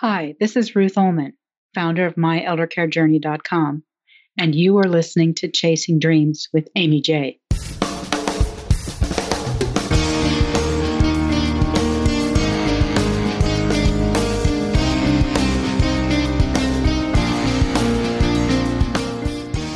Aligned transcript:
Hi, 0.00 0.34
this 0.38 0.56
is 0.56 0.76
Ruth 0.76 0.98
Ullman, 0.98 1.32
founder 1.74 2.04
of 2.04 2.16
myeldercarejourney.com, 2.16 3.82
and 4.38 4.54
you 4.54 4.76
are 4.76 4.84
listening 4.84 5.32
to 5.36 5.50
Chasing 5.50 5.98
Dreams 5.98 6.50
with 6.52 6.68
Amy 6.76 7.00
J. 7.00 7.38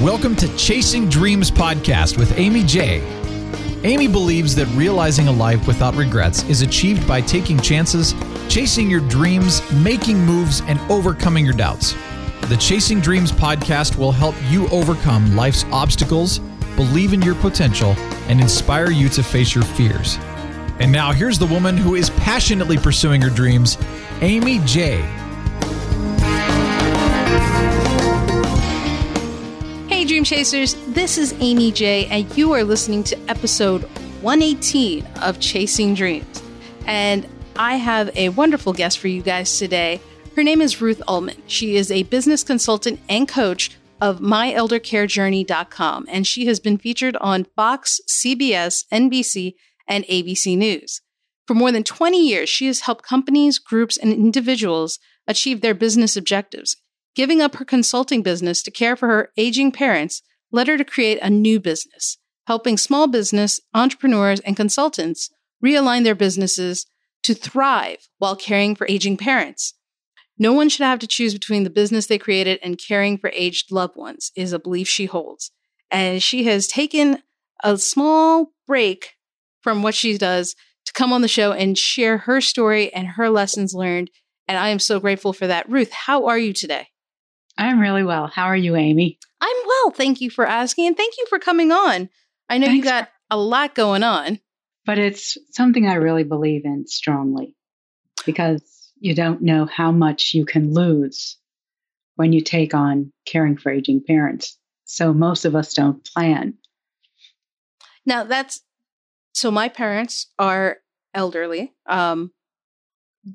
Welcome 0.03 0.37
to 0.37 0.55
Chasing 0.59 1.09
Dreams 1.09 1.51
podcast 1.51 2.19
with 2.19 2.39
Amy 2.39 2.63
J. 2.65 3.01
Amy 3.85 4.07
believes 4.07 4.55
that 4.57 4.67
realizing 4.75 5.29
a 5.29 5.33
life 5.33 5.67
without 5.67 5.95
regrets 5.95 6.43
is 6.43 6.61
achieved 6.61 7.09
by 7.09 7.23
taking 7.23 7.59
chances, 7.59 8.13
chasing 8.51 8.91
your 8.91 9.01
dreams, 9.09 9.63
making 9.71 10.19
moves, 10.19 10.61
and 10.63 10.81
overcoming 10.91 11.45
your 11.45 11.55
doubts. 11.55 11.95
The 12.49 12.57
Chasing 12.57 13.01
Dreams 13.01 13.31
podcast 13.31 13.97
will 13.97 14.11
help 14.11 14.35
you 14.49 14.69
overcome 14.71 15.37
life's 15.37 15.65
obstacles, 15.71 16.41
believe 16.75 17.13
in 17.13 17.23
your 17.23 17.37
potential, 17.37 17.91
and 18.27 18.41
inspire 18.41 18.91
you 18.91 19.09
to 19.11 19.23
face 19.23 19.55
your 19.55 19.63
fears. 19.63 20.19
And 20.81 20.91
now 20.91 21.13
here's 21.13 21.39
the 21.39 21.47
woman 21.47 21.77
who 21.77 21.95
is 21.95 22.11
passionately 22.11 22.77
pursuing 22.77 23.23
her 23.23 23.31
dreams, 23.31 23.79
Amy 24.21 24.59
J. 24.65 25.01
Hey, 29.87 30.05
Dream 30.05 30.25
Chasers. 30.25 30.75
This 30.89 31.19
is 31.19 31.37
Amy 31.39 31.71
J, 31.71 32.07
and 32.07 32.37
you 32.37 32.51
are 32.53 32.65
listening 32.65 33.05
to 33.05 33.31
episode 33.31 33.85
118 34.23 35.07
of 35.23 35.39
Chasing 35.39 35.95
Dreams. 35.95 36.43
And 36.87 37.29
I 37.61 37.77
have 37.77 38.11
a 38.17 38.31
wonderful 38.31 38.73
guest 38.73 38.99
for 38.99 39.09
you 39.09 39.21
guys 39.21 39.59
today. 39.59 40.01
Her 40.35 40.43
name 40.43 40.63
is 40.63 40.81
Ruth 40.81 41.03
Ullman. 41.07 41.43
She 41.47 41.77
is 41.77 41.91
a 41.91 42.05
business 42.05 42.43
consultant 42.43 43.01
and 43.07 43.29
coach 43.29 43.77
of 44.01 44.21
myeldercarejourney.com, 44.21 46.07
and 46.09 46.27
she 46.27 46.47
has 46.47 46.59
been 46.59 46.79
featured 46.79 47.17
on 47.17 47.45
Fox, 47.55 48.01
CBS, 48.09 48.87
NBC, 48.91 49.57
and 49.87 50.07
ABC 50.07 50.57
News. 50.57 51.03
For 51.47 51.53
more 51.53 51.71
than 51.71 51.85
20 51.85 52.27
years, 52.27 52.49
she 52.49 52.67
has 52.67 52.81
helped 52.81 53.05
companies, 53.05 53.59
groups, 53.59 53.99
and 53.99 54.11
individuals 54.11 54.99
achieve 55.27 55.61
their 55.61 55.75
business 55.75 56.17
objectives 56.17 56.77
Giving 57.15 57.43
up 57.43 57.57
her 57.57 57.65
consulting 57.65 58.23
business 58.23 58.63
to 58.63 58.71
care 58.71 58.97
for 58.97 59.09
her 59.09 59.31
aging 59.37 59.73
parents 59.73 60.23
led 60.53 60.69
her 60.69 60.79
to 60.79 60.85
create 60.85 61.19
a 61.21 61.29
new 61.29 61.59
business, 61.59 62.19
helping 62.47 62.79
small 62.79 63.09
business 63.09 63.61
entrepreneurs 63.75 64.41
and 64.41 64.57
consultants 64.57 65.29
realign 65.63 66.05
their 66.05 66.15
businesses 66.15 66.87
to 67.23 67.35
thrive 67.35 68.09
while 68.19 68.37
caring 68.37 68.75
for 68.75 68.87
aging 68.89 69.17
parents. 69.17 69.75
No 70.39 70.53
one 70.53 70.69
should 70.69 70.85
have 70.85 70.99
to 71.01 71.07
choose 71.07 71.35
between 71.35 71.65
the 71.65 71.71
business 71.71 72.07
they 72.07 72.19
created 72.19 72.59
and 72.63 72.79
caring 72.79 73.19
for 73.19 73.31
aged 73.35 73.71
loved 73.71 73.97
ones, 73.97 74.33
is 74.35 74.53
a 74.53 74.59
belief 74.59 74.89
she 74.89 75.05
holds. 75.05 75.51
And 75.91 76.23
she 76.23 76.45
has 76.45 76.67
taken 76.67 77.23
a 77.63 77.77
small 77.77 78.53
break 78.67 79.17
from 79.61 79.83
what 79.83 79.95
she 79.95 80.17
does 80.17 80.57
to 80.87 80.93
come 80.93 81.13
on 81.13 81.21
the 81.21 81.29
show 81.29 81.53
and 81.53 81.77
share 81.77 82.19
her 82.19 82.41
story 82.41 82.93
and 82.95 83.07
her 83.07 83.29
lessons 83.29 83.75
learned. 83.75 84.11
And 84.49 84.57
I 84.57 84.71
am 84.71 84.79
so 84.79 84.99
grateful 84.99 85.35
for 85.35 85.47
that. 85.47 85.69
Ruth, 85.69 85.93
how 85.93 86.27
are 86.27 86.39
you 86.39 86.55
today? 86.55 86.89
I'm 87.59 87.79
really 87.79 88.03
well. 88.03 88.27
How 88.27 88.45
are 88.45 88.57
you, 88.57 88.77
Amy? 88.77 89.19
I'm 89.41 89.57
well. 89.67 89.91
Thank 89.91 90.23
you 90.23 90.31
for 90.31 90.47
asking. 90.47 90.87
And 90.87 90.97
thank 90.97 91.15
you 91.19 91.27
for 91.29 91.39
coming 91.39 91.71
on. 91.71 92.09
I 92.49 92.57
know 92.57 92.67
Thanks 92.69 92.79
you 92.79 92.91
got 92.91 93.11
a 93.31 93.37
lot 93.37 93.75
going 93.75 94.03
on. 94.03 94.41
But 94.87 94.99
it's 94.99 95.37
something 95.51 95.87
I 95.87 95.95
really 95.95 96.25
believe 96.25 96.65
in 96.65 96.87
strongly 96.87 97.55
because 98.25 98.93
you 98.99 99.15
don't 99.15 99.43
know 99.43 99.67
how 99.67 99.93
much 99.93 100.35
you 100.35 100.45
can 100.45 100.73
lose 100.73 101.37
when 102.17 102.33
you 102.33 102.41
take 102.41 102.75
on 102.75 103.13
caring 103.27 103.57
for 103.57 103.71
aging 103.71 104.03
parents. 104.07 104.59
So 104.85 105.13
most 105.13 105.45
of 105.45 105.55
us 105.55 105.75
don't 105.75 106.05
plan. 106.05 106.55
Now, 108.05 108.25
that's 108.25 108.63
so 109.33 109.51
my 109.51 109.69
parents 109.69 110.27
are 110.39 110.79
elderly. 111.15 111.73
Um, 111.87 112.33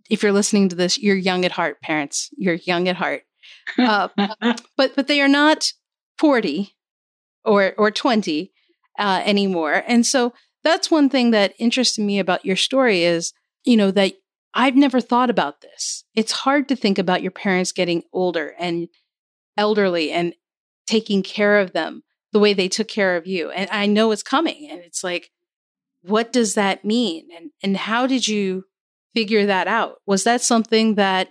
if 0.09 0.23
you're 0.23 0.31
listening 0.31 0.69
to 0.69 0.75
this, 0.75 0.97
you're 0.97 1.15
young 1.15 1.45
at 1.45 1.53
heart, 1.53 1.81
parents. 1.81 2.29
You're 2.37 2.55
young 2.55 2.87
at 2.87 2.95
heart. 2.95 3.23
Uh, 3.77 4.09
but 4.77 4.93
but 4.95 5.07
they 5.07 5.21
are 5.21 5.27
not 5.27 5.71
40 6.17 6.75
or 7.43 7.73
or 7.77 7.91
20 7.91 8.51
uh, 8.99 9.21
anymore. 9.25 9.83
And 9.87 10.05
so 10.05 10.33
that's 10.65 10.91
one 10.91 11.09
thing 11.09 11.31
that 11.31 11.53
interested 11.59 12.03
me 12.03 12.19
about 12.19 12.43
your 12.43 12.57
story 12.57 13.03
is, 13.03 13.31
you 13.63 13.77
know, 13.77 13.91
that 13.91 14.13
I've 14.53 14.75
never 14.75 14.99
thought 14.99 15.29
about 15.29 15.61
this. 15.61 16.03
It's 16.15 16.31
hard 16.31 16.67
to 16.69 16.75
think 16.75 16.97
about 16.97 17.21
your 17.21 17.31
parents 17.31 17.71
getting 17.71 18.03
older 18.11 18.55
and 18.59 18.89
elderly 19.55 20.11
and 20.11 20.33
taking 20.87 21.23
care 21.23 21.59
of 21.59 21.71
them 21.71 22.03
the 22.33 22.39
way 22.39 22.53
they 22.53 22.67
took 22.67 22.87
care 22.87 23.15
of 23.15 23.27
you. 23.27 23.51
And 23.51 23.69
I 23.71 23.85
know 23.85 24.11
it's 24.11 24.23
coming 24.23 24.67
and 24.69 24.81
it's 24.81 25.03
like 25.03 25.29
what 26.01 26.31
does 26.31 26.53
that 26.53 26.85
mean? 26.85 27.27
And 27.35 27.51
and 27.63 27.77
how 27.77 28.05
did 28.07 28.27
you 28.27 28.65
figure 29.13 29.45
that 29.45 29.67
out? 29.67 29.97
Was 30.05 30.23
that 30.25 30.41
something 30.41 30.95
that 30.95 31.29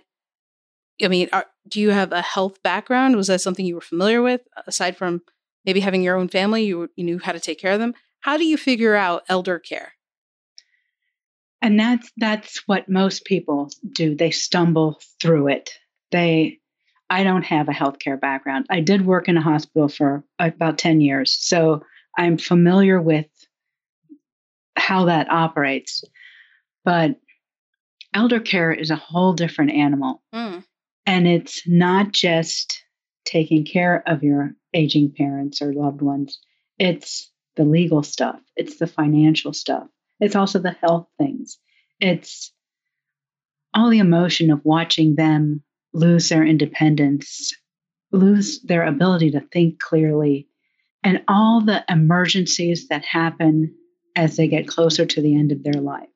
I 1.03 1.07
mean, 1.07 1.29
are, 1.33 1.45
do 1.67 1.81
you 1.81 1.89
have 1.91 2.11
a 2.11 2.21
health 2.21 2.61
background? 2.63 3.15
Was 3.15 3.27
that 3.27 3.41
something 3.41 3.65
you 3.65 3.75
were 3.75 3.81
familiar 3.81 4.21
with 4.21 4.41
aside 4.65 4.95
from 4.95 5.21
maybe 5.65 5.81
having 5.81 6.03
your 6.03 6.15
own 6.15 6.29
family? 6.29 6.63
You, 6.63 6.89
you 6.95 7.03
knew 7.03 7.19
how 7.19 7.33
to 7.33 7.39
take 7.39 7.59
care 7.59 7.73
of 7.73 7.79
them. 7.79 7.93
How 8.25 8.37
do 8.37 8.43
you 8.43 8.57
figure 8.57 8.95
out 8.95 9.21
elder 9.29 9.59
care? 9.59 9.93
And 11.61 11.79
that's 11.79 12.11
that's 12.17 12.63
what 12.65 12.89
most 12.89 13.23
people 13.23 13.69
do. 13.87 14.15
They 14.15 14.31
stumble 14.31 14.99
through 15.21 15.49
it. 15.49 15.69
They 16.09 16.57
I 17.07 17.23
don't 17.23 17.43
have 17.43 17.69
a 17.69 17.71
healthcare 17.71 18.19
background. 18.19 18.65
I 18.71 18.79
did 18.79 19.05
work 19.05 19.27
in 19.27 19.37
a 19.37 19.43
hospital 19.43 19.89
for 19.89 20.23
about 20.39 20.79
10 20.79 21.01
years. 21.01 21.37
So 21.39 21.83
I'm 22.17 22.39
familiar 22.39 22.99
with 22.99 23.27
how 24.75 25.05
that 25.05 25.31
operates. 25.31 26.03
But 26.83 27.17
elder 28.15 28.39
care 28.39 28.73
is 28.73 28.89
a 28.89 28.95
whole 28.95 29.33
different 29.33 29.69
animal. 29.69 30.23
Mm. 30.33 30.63
And 31.05 31.27
it's 31.27 31.61
not 31.67 32.11
just 32.11 32.83
taking 33.23 33.65
care 33.65 34.01
of 34.07 34.23
your 34.23 34.55
aging 34.73 35.13
parents 35.15 35.61
or 35.61 35.73
loved 35.73 36.01
ones, 36.01 36.39
it's 36.79 37.31
the 37.55 37.63
legal 37.63 38.03
stuff, 38.03 38.39
it's 38.55 38.77
the 38.77 38.87
financial 38.87 39.53
stuff, 39.53 39.87
it's 40.19 40.35
also 40.35 40.59
the 40.59 40.75
health 40.81 41.07
things, 41.17 41.57
it's 41.99 42.51
all 43.73 43.89
the 43.89 43.99
emotion 43.99 44.51
of 44.51 44.63
watching 44.63 45.15
them 45.15 45.61
lose 45.93 46.29
their 46.29 46.45
independence, 46.45 47.55
lose 48.11 48.61
their 48.61 48.85
ability 48.85 49.31
to 49.31 49.41
think 49.41 49.79
clearly, 49.79 50.47
and 51.03 51.21
all 51.27 51.61
the 51.61 51.83
emergencies 51.89 52.87
that 52.87 53.05
happen 53.05 53.75
as 54.15 54.37
they 54.37 54.47
get 54.47 54.67
closer 54.67 55.05
to 55.05 55.21
the 55.21 55.35
end 55.35 55.51
of 55.51 55.63
their 55.63 55.81
life. 55.81 56.09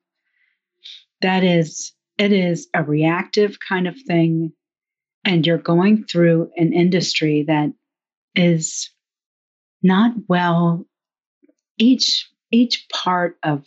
That 1.21 1.44
is, 1.44 1.91
it 2.17 2.31
is 2.31 2.69
a 2.73 2.83
reactive 2.83 3.57
kind 3.59 3.88
of 3.88 3.95
thing 4.07 4.53
and 5.25 5.45
you're 5.45 5.57
going 5.57 6.06
through 6.06 6.50
an 6.57 6.73
industry 6.73 7.44
that 7.47 7.71
is 8.35 8.89
not 9.83 10.13
well 10.27 10.85
each 11.79 12.29
each 12.51 12.88
part 12.90 13.38
of 13.44 13.66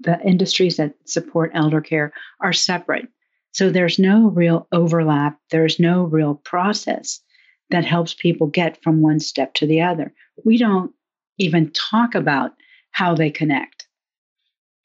the 0.00 0.20
industries 0.20 0.76
that 0.76 0.94
support 1.04 1.50
elder 1.54 1.80
care 1.80 2.12
are 2.40 2.52
separate 2.52 3.08
so 3.52 3.70
there's 3.70 3.98
no 3.98 4.28
real 4.28 4.66
overlap 4.72 5.38
there's 5.50 5.80
no 5.80 6.04
real 6.04 6.34
process 6.34 7.20
that 7.70 7.84
helps 7.84 8.14
people 8.14 8.46
get 8.46 8.82
from 8.82 9.00
one 9.00 9.18
step 9.18 9.54
to 9.54 9.66
the 9.66 9.80
other 9.80 10.12
we 10.44 10.56
don't 10.58 10.92
even 11.38 11.70
talk 11.72 12.14
about 12.14 12.52
how 12.90 13.14
they 13.14 13.30
connect 13.30 13.86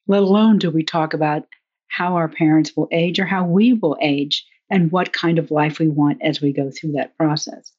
let 0.08 0.24
alone 0.24 0.58
do 0.58 0.72
we 0.72 0.84
talk 0.84 1.14
about 1.14 1.44
how 1.88 2.16
our 2.16 2.28
parents 2.28 2.76
will 2.76 2.88
age 2.92 3.20
or 3.20 3.26
how 3.26 3.46
we 3.46 3.74
will 3.74 3.98
age 4.02 4.46
and 4.70 4.92
what 4.92 5.14
kind 5.14 5.40
of 5.40 5.52
life 5.52 5.80
we 5.80 5.88
want 5.88 6.22
as 6.22 6.42
we 6.42 6.52
go 6.52 6.70
through 6.70 6.94
that 6.94 7.18
process. 7.18 7.72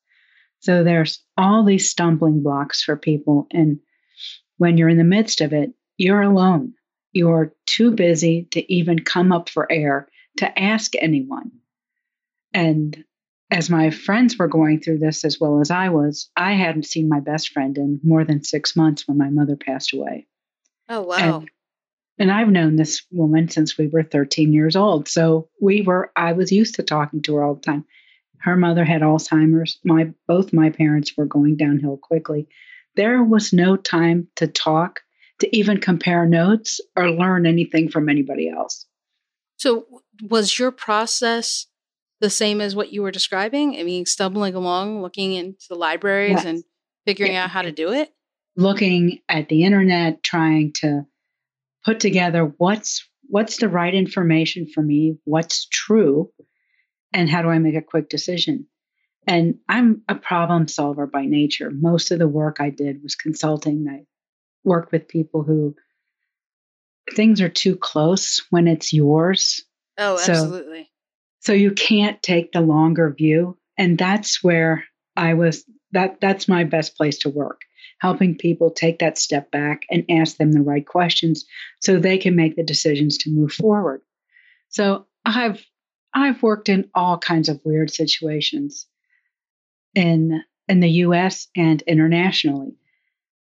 So 0.60 0.82
there's 0.82 1.22
all 1.36 1.64
these 1.64 1.90
stumbling 1.90 2.42
blocks 2.42 2.82
for 2.82 2.96
people. 2.96 3.46
And 3.52 3.78
when 4.58 4.76
you're 4.76 4.88
in 4.88 4.98
the 4.98 5.04
midst 5.04 5.40
of 5.40 5.52
it, 5.52 5.70
you're 5.96 6.22
alone. 6.22 6.74
You're 7.12 7.54
too 7.66 7.90
busy 7.92 8.46
to 8.52 8.72
even 8.72 9.00
come 9.00 9.32
up 9.32 9.48
for 9.48 9.70
air 9.70 10.08
to 10.38 10.58
ask 10.58 10.92
anyone. 10.96 11.50
And 12.52 13.04
as 13.50 13.70
my 13.70 13.90
friends 13.90 14.36
were 14.36 14.48
going 14.48 14.80
through 14.80 14.98
this 14.98 15.24
as 15.24 15.40
well 15.40 15.60
as 15.60 15.70
I 15.70 15.88
was, 15.88 16.30
I 16.36 16.52
hadn't 16.52 16.86
seen 16.86 17.08
my 17.08 17.20
best 17.20 17.50
friend 17.50 17.76
in 17.78 18.00
more 18.04 18.24
than 18.24 18.44
six 18.44 18.76
months 18.76 19.08
when 19.08 19.16
my 19.16 19.30
mother 19.30 19.56
passed 19.56 19.94
away. 19.94 20.26
Oh, 20.88 21.02
wow. 21.02 21.40
And 21.40 21.50
and 22.18 22.32
I've 22.32 22.48
known 22.48 22.76
this 22.76 23.02
woman 23.12 23.48
since 23.48 23.78
we 23.78 23.86
were 23.86 24.02
13 24.02 24.52
years 24.52 24.74
old. 24.74 25.08
So 25.08 25.48
we 25.60 25.82
were, 25.82 26.10
I 26.16 26.32
was 26.32 26.50
used 26.50 26.74
to 26.74 26.82
talking 26.82 27.22
to 27.22 27.36
her 27.36 27.44
all 27.44 27.54
the 27.54 27.60
time. 27.60 27.84
Her 28.38 28.56
mother 28.56 28.84
had 28.84 29.02
Alzheimer's. 29.02 29.78
My, 29.84 30.12
both 30.26 30.52
my 30.52 30.70
parents 30.70 31.16
were 31.16 31.26
going 31.26 31.56
downhill 31.56 31.96
quickly. 31.96 32.48
There 32.98 33.22
was 33.22 33.52
no 33.52 33.76
time 33.76 34.26
to 34.36 34.48
talk, 34.48 35.02
to 35.38 35.56
even 35.56 35.78
compare 35.78 36.26
notes 36.26 36.80
or 36.96 37.12
learn 37.12 37.46
anything 37.46 37.90
from 37.90 38.08
anybody 38.08 38.50
else. 38.50 38.86
So, 39.56 39.86
was 40.20 40.58
your 40.58 40.72
process 40.72 41.66
the 42.20 42.28
same 42.28 42.60
as 42.60 42.74
what 42.74 42.92
you 42.92 43.02
were 43.02 43.12
describing? 43.12 43.76
I 43.78 43.84
mean, 43.84 44.04
stumbling 44.04 44.56
along, 44.56 45.00
looking 45.00 45.32
into 45.32 45.64
the 45.68 45.76
libraries 45.76 46.38
yes. 46.38 46.44
and 46.44 46.64
figuring 47.06 47.34
yeah. 47.34 47.44
out 47.44 47.50
how 47.50 47.62
to 47.62 47.70
do 47.70 47.92
it? 47.92 48.12
Looking 48.56 49.20
at 49.28 49.48
the 49.48 49.62
internet, 49.62 50.24
trying 50.24 50.72
to 50.80 51.06
put 51.84 52.00
together 52.00 52.52
what's 52.56 53.08
what's 53.28 53.58
the 53.58 53.68
right 53.68 53.94
information 53.94 54.66
for 54.66 54.82
me, 54.82 55.18
what's 55.22 55.68
true, 55.68 56.32
and 57.12 57.30
how 57.30 57.42
do 57.42 57.48
I 57.48 57.60
make 57.60 57.76
a 57.76 57.80
quick 57.80 58.08
decision? 58.08 58.66
And 59.28 59.58
I'm 59.68 60.02
a 60.08 60.14
problem 60.14 60.68
solver 60.68 61.06
by 61.06 61.26
nature. 61.26 61.70
Most 61.70 62.10
of 62.10 62.18
the 62.18 62.26
work 62.26 62.56
I 62.60 62.70
did 62.70 63.02
was 63.02 63.14
consulting. 63.14 63.86
I 63.86 64.06
worked 64.64 64.90
with 64.90 65.06
people 65.06 65.42
who 65.42 65.76
things 67.14 67.42
are 67.42 67.50
too 67.50 67.76
close 67.76 68.42
when 68.48 68.66
it's 68.66 68.92
yours. 68.92 69.62
Oh, 69.98 70.16
so, 70.16 70.32
absolutely. 70.32 70.90
So 71.40 71.52
you 71.52 71.72
can't 71.72 72.22
take 72.22 72.52
the 72.52 72.62
longer 72.62 73.12
view. 73.12 73.58
And 73.76 73.98
that's 73.98 74.42
where 74.42 74.84
I 75.14 75.34
was 75.34 75.64
that 75.92 76.20
that's 76.22 76.48
my 76.48 76.64
best 76.64 76.96
place 76.96 77.18
to 77.18 77.28
work 77.28 77.60
helping 78.00 78.36
people 78.36 78.70
take 78.70 79.00
that 79.00 79.18
step 79.18 79.50
back 79.50 79.82
and 79.90 80.04
ask 80.08 80.36
them 80.36 80.52
the 80.52 80.62
right 80.62 80.86
questions 80.86 81.44
so 81.80 81.98
they 81.98 82.16
can 82.16 82.36
make 82.36 82.56
the 82.56 82.62
decisions 82.62 83.18
to 83.18 83.30
move 83.30 83.52
forward. 83.52 84.00
So 84.68 85.06
I've 85.24 85.64
I've 86.14 86.42
worked 86.42 86.68
in 86.68 86.88
all 86.94 87.18
kinds 87.18 87.48
of 87.48 87.60
weird 87.64 87.90
situations 87.90 88.86
in 89.98 90.44
in 90.68 90.80
the 90.80 90.90
US 91.06 91.48
and 91.56 91.82
internationally. 91.82 92.76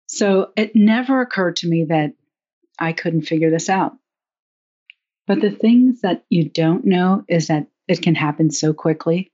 So 0.07 0.51
it 0.57 0.75
never 0.75 1.21
occurred 1.21 1.55
to 1.57 1.69
me 1.69 1.85
that 1.85 2.13
I 2.77 2.91
couldn't 2.91 3.21
figure 3.21 3.49
this 3.49 3.69
out. 3.69 3.93
But 5.27 5.39
the 5.39 5.51
things 5.51 6.01
that 6.01 6.25
you 6.29 6.49
don't 6.49 6.83
know 6.83 7.23
is 7.29 7.47
that 7.47 7.67
it 7.87 8.01
can 8.01 8.15
happen 8.15 8.51
so 8.51 8.73
quickly 8.73 9.31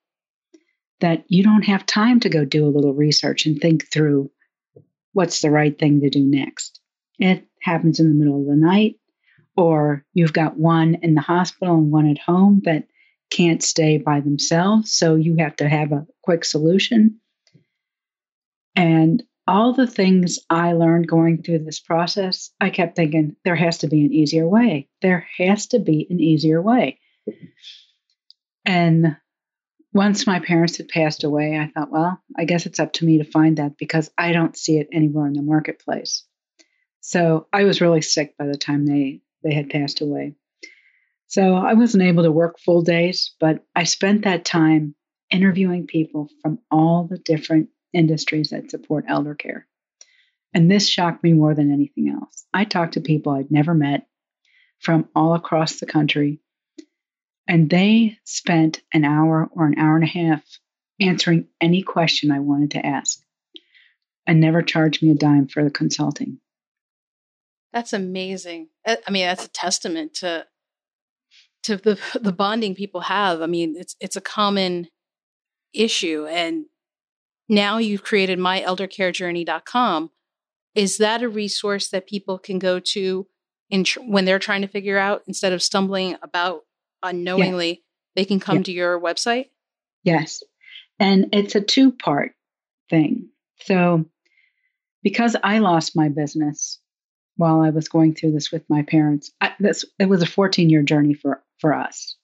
that 0.99 1.23
you 1.27 1.43
don't 1.43 1.65
have 1.65 1.85
time 1.85 2.19
to 2.19 2.29
go 2.29 2.45
do 2.45 2.65
a 2.65 2.69
little 2.75 2.93
research 2.93 3.45
and 3.45 3.59
think 3.59 3.91
through 3.91 4.29
what's 5.13 5.41
the 5.41 5.49
right 5.49 5.77
thing 5.77 6.01
to 6.01 6.09
do 6.09 6.23
next. 6.23 6.79
It 7.17 7.45
happens 7.61 7.99
in 7.99 8.09
the 8.09 8.15
middle 8.15 8.41
of 8.41 8.47
the 8.47 8.55
night, 8.55 8.97
or 9.55 10.05
you've 10.13 10.33
got 10.33 10.57
one 10.57 10.95
in 11.01 11.15
the 11.15 11.21
hospital 11.21 11.75
and 11.75 11.91
one 11.91 12.09
at 12.09 12.19
home 12.19 12.61
that 12.65 12.87
can't 13.29 13.63
stay 13.63 13.97
by 13.97 14.19
themselves. 14.19 14.93
So 14.93 15.15
you 15.15 15.35
have 15.39 15.55
to 15.57 15.67
have 15.69 15.91
a 15.91 16.05
quick 16.23 16.45
solution. 16.45 17.19
And 18.75 19.23
all 19.47 19.73
the 19.73 19.87
things 19.87 20.39
I 20.49 20.73
learned 20.73 21.07
going 21.07 21.41
through 21.41 21.59
this 21.59 21.79
process, 21.79 22.51
I 22.59 22.69
kept 22.69 22.95
thinking 22.95 23.35
there 23.43 23.55
has 23.55 23.79
to 23.79 23.87
be 23.87 24.05
an 24.05 24.13
easier 24.13 24.47
way. 24.47 24.89
There 25.01 25.27
has 25.37 25.67
to 25.67 25.79
be 25.79 26.05
an 26.09 26.19
easier 26.19 26.61
way. 26.61 26.99
And 28.65 29.15
once 29.93 30.27
my 30.27 30.39
parents 30.39 30.77
had 30.77 30.89
passed 30.89 31.23
away, 31.23 31.57
I 31.57 31.71
thought, 31.73 31.91
well, 31.91 32.21
I 32.37 32.45
guess 32.45 32.65
it's 32.65 32.79
up 32.79 32.93
to 32.93 33.05
me 33.05 33.19
to 33.19 33.23
find 33.23 33.57
that 33.57 33.77
because 33.77 34.11
I 34.17 34.33
don't 34.33 34.57
see 34.57 34.77
it 34.77 34.89
anywhere 34.91 35.25
in 35.25 35.33
the 35.33 35.41
marketplace. 35.41 36.25
So 36.99 37.47
I 37.53 37.63
was 37.63 37.79
really 37.79 38.01
sick 38.01 38.37
by 38.37 38.45
the 38.45 38.57
time 38.57 38.85
they 38.85 39.21
they 39.43 39.53
had 39.53 39.69
passed 39.69 40.01
away. 40.01 40.35
So 41.27 41.55
I 41.55 41.73
wasn't 41.73 42.03
able 42.03 42.23
to 42.23 42.31
work 42.31 42.59
full 42.59 42.81
days, 42.81 43.35
but 43.39 43.63
I 43.75 43.83
spent 43.83 44.23
that 44.23 44.45
time 44.45 44.95
interviewing 45.29 45.87
people 45.87 46.29
from 46.41 46.59
all 46.71 47.07
the 47.09 47.17
different 47.17 47.69
industries 47.93 48.49
that 48.49 48.71
support 48.71 49.05
elder 49.07 49.35
care. 49.35 49.67
And 50.53 50.71
this 50.71 50.87
shocked 50.87 51.23
me 51.23 51.33
more 51.33 51.53
than 51.53 51.71
anything 51.71 52.09
else. 52.09 52.45
I 52.53 52.63
talked 52.63 52.93
to 52.93 53.01
people 53.01 53.33
I'd 53.33 53.51
never 53.51 53.73
met 53.73 54.07
from 54.79 55.09
all 55.15 55.33
across 55.33 55.79
the 55.79 55.85
country 55.85 56.39
and 57.47 57.69
they 57.69 58.17
spent 58.23 58.81
an 58.93 59.05
hour 59.05 59.49
or 59.51 59.65
an 59.65 59.79
hour 59.79 59.95
and 59.95 60.03
a 60.03 60.07
half 60.07 60.43
answering 60.99 61.47
any 61.61 61.81
question 61.81 62.31
I 62.31 62.39
wanted 62.39 62.71
to 62.71 62.85
ask 62.85 63.19
and 64.25 64.39
never 64.39 64.61
charged 64.61 65.01
me 65.01 65.11
a 65.11 65.15
dime 65.15 65.47
for 65.47 65.63
the 65.63 65.71
consulting. 65.71 66.39
That's 67.71 67.93
amazing. 67.93 68.69
I 68.85 69.11
mean, 69.11 69.25
that's 69.25 69.45
a 69.45 69.49
testament 69.49 70.15
to 70.15 70.45
to 71.63 71.77
the 71.77 71.99
the 72.21 72.33
bonding 72.33 72.75
people 72.75 73.01
have. 73.01 73.41
I 73.41 73.47
mean, 73.47 73.75
it's 73.77 73.95
it's 73.99 74.15
a 74.15 74.21
common 74.21 74.87
issue 75.73 76.25
and 76.29 76.65
now 77.49 77.77
you've 77.77 78.03
created 78.03 78.39
myeldercarejourney.com. 78.39 80.11
Is 80.75 80.97
that 80.97 81.23
a 81.23 81.29
resource 81.29 81.89
that 81.89 82.07
people 82.07 82.37
can 82.37 82.59
go 82.59 82.79
to 82.79 83.27
in 83.69 83.83
tr- 83.83 84.01
when 84.01 84.25
they're 84.25 84.39
trying 84.39 84.61
to 84.61 84.67
figure 84.67 84.97
out 84.97 85.23
instead 85.27 85.53
of 85.53 85.63
stumbling 85.63 86.17
about 86.21 86.61
unknowingly, 87.03 87.69
yes. 87.69 87.77
they 88.15 88.25
can 88.25 88.39
come 88.39 88.63
to 88.63 88.71
your 88.71 88.99
website? 88.99 89.45
Yes. 90.03 90.43
And 90.99 91.27
it's 91.33 91.55
a 91.55 91.61
two 91.61 91.91
part 91.91 92.33
thing. 92.89 93.29
So, 93.61 94.05
because 95.03 95.35
I 95.43 95.59
lost 95.59 95.95
my 95.95 96.09
business 96.09 96.79
while 97.37 97.61
I 97.61 97.69
was 97.69 97.87
going 97.87 98.13
through 98.13 98.33
this 98.33 98.51
with 98.51 98.69
my 98.69 98.83
parents, 98.83 99.31
I, 99.39 99.53
this, 99.59 99.85
it 99.99 100.09
was 100.09 100.21
a 100.21 100.27
14 100.27 100.69
year 100.69 100.83
journey 100.83 101.13
for, 101.13 101.41
for 101.59 101.73
us. 101.73 102.15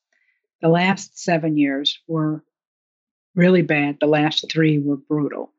The 0.61 0.69
last 0.69 1.17
seven 1.17 1.57
years 1.57 1.99
were 2.07 2.43
really 3.35 3.61
bad, 3.61 3.97
the 3.99 4.07
last 4.07 4.45
three 4.51 4.79
were 4.79 4.97
brutal. 4.97 5.51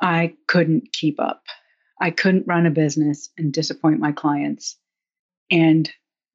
I 0.00 0.34
couldn't 0.46 0.92
keep 0.92 1.20
up. 1.20 1.42
I 2.00 2.10
couldn't 2.10 2.46
run 2.46 2.66
a 2.66 2.70
business 2.70 3.30
and 3.38 3.52
disappoint 3.52 4.00
my 4.00 4.12
clients 4.12 4.76
and 5.50 5.90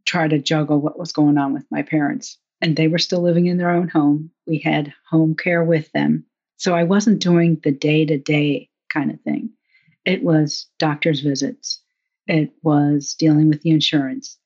try 0.06 0.28
to 0.28 0.40
juggle 0.40 0.82
what 0.82 0.98
was 0.98 1.12
going 1.12 1.38
on 1.38 1.54
with 1.54 1.66
my 1.70 1.84
parents. 1.84 2.38
And 2.62 2.76
they 2.76 2.88
were 2.88 2.98
still 2.98 3.22
living 3.22 3.46
in 3.46 3.58
their 3.58 3.70
own 3.70 3.88
home. 3.88 4.32
We 4.48 4.60
had 4.60 4.94
home 5.10 5.36
care 5.36 5.64
with 5.64 5.92
them. 5.92 6.26
So 6.58 6.74
I 6.74 6.84
wasn't 6.84 7.22
doing 7.22 7.60
the 7.64 7.72
day 7.72 8.06
to 8.06 8.18
day 8.18 8.70
kind 8.90 9.12
of 9.12 9.22
thing. 9.22 9.52
It 10.06 10.24
was 10.24 10.68
doctor's 10.80 11.22
visits, 11.22 11.82
it 12.28 12.52
was 12.64 13.16
dealing 13.18 13.50
with 13.50 13.62
the 13.62 13.72
insurance, 13.72 14.38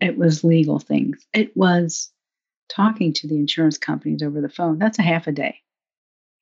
it 0.00 0.16
was 0.18 0.44
legal 0.44 0.78
things, 0.78 1.24
it 1.32 1.56
was 1.56 2.10
talking 2.68 3.12
to 3.12 3.28
the 3.28 3.36
insurance 3.36 3.78
companies 3.78 4.22
over 4.22 4.40
the 4.40 4.48
phone. 4.48 4.78
That's 4.78 4.98
a 4.98 5.02
half 5.02 5.26
a 5.26 5.32
day. 5.32 5.58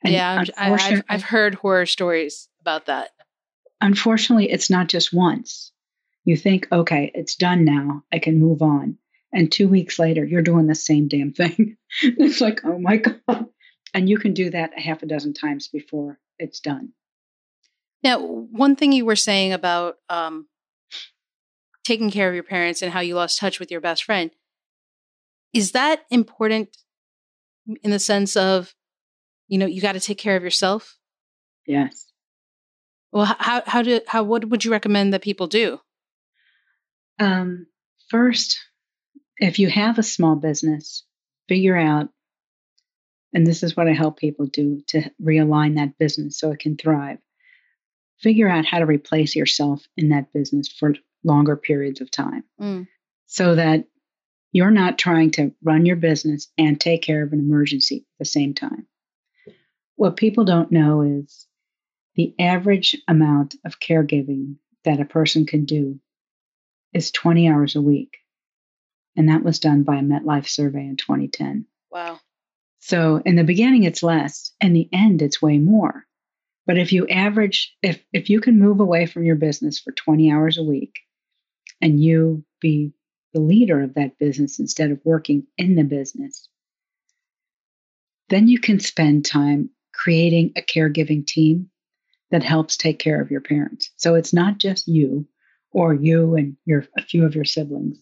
And 0.02 0.14
yeah, 0.14 0.44
I've, 0.56 1.02
I've 1.08 1.22
heard 1.22 1.56
horror 1.56 1.86
stories 1.86 2.48
about 2.60 2.86
that. 2.86 3.10
Unfortunately, 3.80 4.50
it's 4.50 4.70
not 4.70 4.88
just 4.88 5.12
once 5.12 5.72
you 6.24 6.36
think, 6.36 6.68
okay, 6.70 7.10
it's 7.14 7.34
done 7.34 7.64
now. 7.64 8.04
I 8.12 8.18
can 8.18 8.38
move 8.38 8.62
on. 8.62 8.98
And 9.32 9.50
two 9.50 9.68
weeks 9.68 9.98
later, 9.98 10.24
you're 10.24 10.42
doing 10.42 10.66
the 10.66 10.74
same 10.74 11.08
damn 11.08 11.32
thing. 11.32 11.76
it's 12.02 12.40
like, 12.40 12.60
oh 12.64 12.78
my 12.78 12.96
God. 12.98 13.46
And 13.94 14.08
you 14.08 14.18
can 14.18 14.34
do 14.34 14.50
that 14.50 14.72
a 14.76 14.80
half 14.80 15.02
a 15.02 15.06
dozen 15.06 15.34
times 15.34 15.68
before 15.68 16.18
it's 16.38 16.60
done. 16.60 16.92
Now, 18.02 18.18
one 18.20 18.76
thing 18.76 18.92
you 18.92 19.04
were 19.04 19.16
saying 19.16 19.52
about 19.52 19.96
um, 20.08 20.48
taking 21.84 22.10
care 22.10 22.28
of 22.28 22.34
your 22.34 22.44
parents 22.44 22.82
and 22.82 22.92
how 22.92 23.00
you 23.00 23.14
lost 23.14 23.38
touch 23.38 23.60
with 23.60 23.70
your 23.70 23.80
best 23.80 24.04
friend, 24.04 24.30
is 25.52 25.72
that 25.72 26.02
important 26.10 26.76
in 27.82 27.90
the 27.90 27.98
sense 27.98 28.36
of, 28.36 28.74
you 29.48 29.58
know, 29.58 29.66
you 29.66 29.80
got 29.80 29.92
to 29.92 30.00
take 30.00 30.18
care 30.18 30.36
of 30.36 30.42
yourself? 30.42 30.96
Yes. 31.66 32.06
Well, 33.12 33.24
how, 33.24 33.62
how 33.66 33.82
do, 33.82 34.00
how, 34.06 34.22
what 34.22 34.48
would 34.48 34.64
you 34.64 34.70
recommend 34.70 35.12
that 35.12 35.22
people 35.22 35.46
do? 35.46 35.80
Um, 37.18 37.66
first, 38.08 38.58
if 39.36 39.58
you 39.58 39.68
have 39.68 39.98
a 39.98 40.02
small 40.02 40.36
business, 40.36 41.04
figure 41.48 41.76
out, 41.76 42.08
and 43.34 43.46
this 43.46 43.62
is 43.62 43.76
what 43.76 43.88
I 43.88 43.92
help 43.92 44.18
people 44.18 44.46
do 44.46 44.82
to 44.88 45.10
realign 45.22 45.76
that 45.76 45.98
business 45.98 46.38
so 46.38 46.50
it 46.52 46.60
can 46.60 46.76
thrive. 46.76 47.18
Figure 48.20 48.48
out 48.48 48.66
how 48.66 48.78
to 48.78 48.86
replace 48.86 49.34
yourself 49.34 49.82
in 49.96 50.10
that 50.10 50.32
business 50.32 50.68
for 50.68 50.94
longer 51.24 51.56
periods 51.56 52.00
of 52.00 52.10
time 52.10 52.44
mm. 52.60 52.86
so 53.26 53.54
that 53.54 53.84
you're 54.52 54.70
not 54.70 54.98
trying 54.98 55.30
to 55.30 55.52
run 55.62 55.86
your 55.86 55.96
business 55.96 56.48
and 56.58 56.80
take 56.80 57.02
care 57.02 57.22
of 57.22 57.32
an 57.32 57.38
emergency 57.38 57.98
at 57.98 58.18
the 58.18 58.24
same 58.24 58.54
time. 58.54 58.86
What 59.96 60.16
people 60.16 60.44
don't 60.44 60.72
know 60.72 61.02
is 61.02 61.46
the 62.14 62.34
average 62.38 62.96
amount 63.06 63.54
of 63.64 63.78
caregiving 63.78 64.56
that 64.84 65.00
a 65.00 65.04
person 65.04 65.46
can 65.46 65.64
do 65.64 66.00
is 66.92 67.10
20 67.10 67.48
hours 67.48 67.76
a 67.76 67.82
week. 67.82 68.16
And 69.16 69.28
that 69.28 69.42
was 69.42 69.58
done 69.58 69.82
by 69.82 69.96
a 69.96 70.02
MetLife 70.02 70.48
survey 70.48 70.80
in 70.80 70.96
2010. 70.96 71.66
Wow. 71.90 72.18
So 72.78 73.20
in 73.24 73.36
the 73.36 73.44
beginning, 73.44 73.84
it's 73.84 74.02
less. 74.02 74.52
In 74.60 74.72
the 74.72 74.88
end, 74.92 75.22
it's 75.22 75.42
way 75.42 75.58
more. 75.58 76.06
But 76.66 76.78
if 76.78 76.92
you 76.92 77.06
average, 77.08 77.74
if, 77.82 78.02
if 78.12 78.30
you 78.30 78.40
can 78.40 78.58
move 78.58 78.80
away 78.80 79.06
from 79.06 79.24
your 79.24 79.36
business 79.36 79.80
for 79.80 79.92
20 79.92 80.30
hours 80.30 80.58
a 80.58 80.62
week 80.62 81.00
and 81.80 82.02
you 82.02 82.44
be 82.60 82.92
the 83.32 83.40
leader 83.40 83.80
of 83.80 83.94
that 83.94 84.18
business 84.18 84.58
instead 84.58 84.90
of 84.90 85.00
working 85.04 85.46
in 85.56 85.74
the 85.74 85.84
business, 85.84 86.48
then 88.28 88.46
you 88.48 88.58
can 88.58 88.78
spend 88.78 89.24
time 89.24 89.70
creating 89.92 90.52
a 90.56 90.62
caregiving 90.62 91.26
team 91.26 91.70
that 92.30 92.44
helps 92.44 92.76
take 92.76 92.98
care 92.98 93.20
of 93.20 93.30
your 93.30 93.40
parents. 93.40 93.90
So 93.96 94.14
it's 94.14 94.32
not 94.32 94.58
just 94.58 94.86
you, 94.86 95.26
or 95.72 95.94
you 95.94 96.36
and 96.36 96.56
your 96.64 96.86
a 96.96 97.02
few 97.02 97.24
of 97.24 97.34
your 97.34 97.44
siblings. 97.44 97.98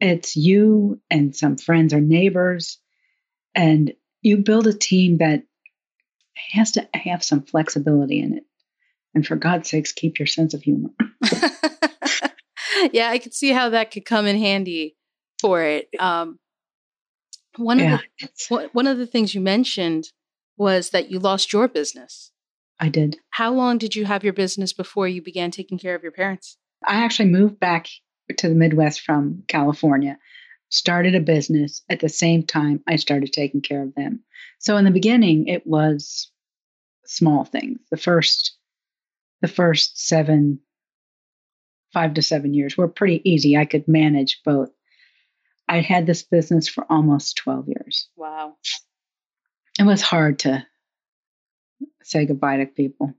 it's 0.00 0.36
you 0.36 1.00
and 1.10 1.34
some 1.34 1.56
friends 1.56 1.94
or 1.94 2.00
neighbors, 2.00 2.78
and 3.54 3.92
you 4.22 4.38
build 4.38 4.66
a 4.66 4.72
team 4.72 5.18
that 5.18 5.44
has 6.52 6.72
to 6.72 6.88
have 6.94 7.24
some 7.24 7.42
flexibility 7.42 8.20
in 8.20 8.36
it. 8.38 8.44
And 9.14 9.26
for 9.26 9.36
God's 9.36 9.70
sakes, 9.70 9.92
keep 9.92 10.18
your 10.18 10.26
sense 10.26 10.54
of 10.54 10.62
humor. 10.62 10.90
yeah, 12.92 13.10
I 13.10 13.18
could 13.18 13.34
see 13.34 13.50
how 13.50 13.70
that 13.70 13.90
could 13.90 14.04
come 14.04 14.26
in 14.26 14.36
handy 14.36 14.96
for 15.40 15.62
it. 15.62 15.88
Um, 15.98 16.38
one 17.56 17.78
yeah, 17.78 17.94
of 17.94 18.00
the 18.50 18.70
one 18.72 18.86
of 18.86 18.98
the 18.98 19.06
things 19.06 19.34
you 19.34 19.40
mentioned 19.40 20.12
was 20.58 20.90
that 20.90 21.10
you 21.10 21.18
lost 21.18 21.52
your 21.52 21.68
business. 21.68 22.32
I 22.78 22.88
did. 22.90 23.16
How 23.30 23.52
long 23.52 23.78
did 23.78 23.94
you 23.94 24.04
have 24.04 24.22
your 24.22 24.34
business 24.34 24.72
before 24.72 25.08
you 25.08 25.22
began 25.22 25.50
taking 25.50 25.78
care 25.78 25.94
of 25.94 26.02
your 26.02 26.12
parents? 26.12 26.58
I 26.86 26.96
actually 26.96 27.30
moved 27.30 27.58
back 27.58 27.88
to 28.36 28.48
the 28.48 28.54
Midwest 28.54 29.00
from 29.00 29.44
California, 29.48 30.18
started 30.68 31.14
a 31.14 31.20
business 31.20 31.82
at 31.88 32.00
the 32.00 32.08
same 32.08 32.42
time 32.42 32.82
I 32.86 32.96
started 32.96 33.32
taking 33.32 33.60
care 33.60 33.82
of 33.82 33.94
them. 33.94 34.20
So 34.58 34.76
in 34.76 34.84
the 34.84 34.90
beginning, 34.90 35.48
it 35.48 35.66
was 35.66 36.30
small 37.04 37.44
things. 37.44 37.78
The 37.90 37.96
first, 37.96 38.56
the 39.40 39.48
first 39.48 40.06
seven, 40.06 40.60
five 41.92 42.14
to 42.14 42.22
seven 42.22 42.54
years 42.54 42.76
were 42.76 42.88
pretty 42.88 43.22
easy. 43.28 43.56
I 43.56 43.64
could 43.64 43.86
manage 43.86 44.40
both. 44.44 44.70
I 45.68 45.80
had 45.80 46.06
this 46.06 46.22
business 46.22 46.68
for 46.68 46.84
almost 46.90 47.36
12 47.38 47.68
years. 47.68 48.08
Wow. 48.16 48.56
It 49.78 49.84
was 49.84 50.00
hard 50.00 50.40
to 50.40 50.66
say 52.02 52.24
goodbye 52.24 52.58
to 52.58 52.66
people. 52.66 53.14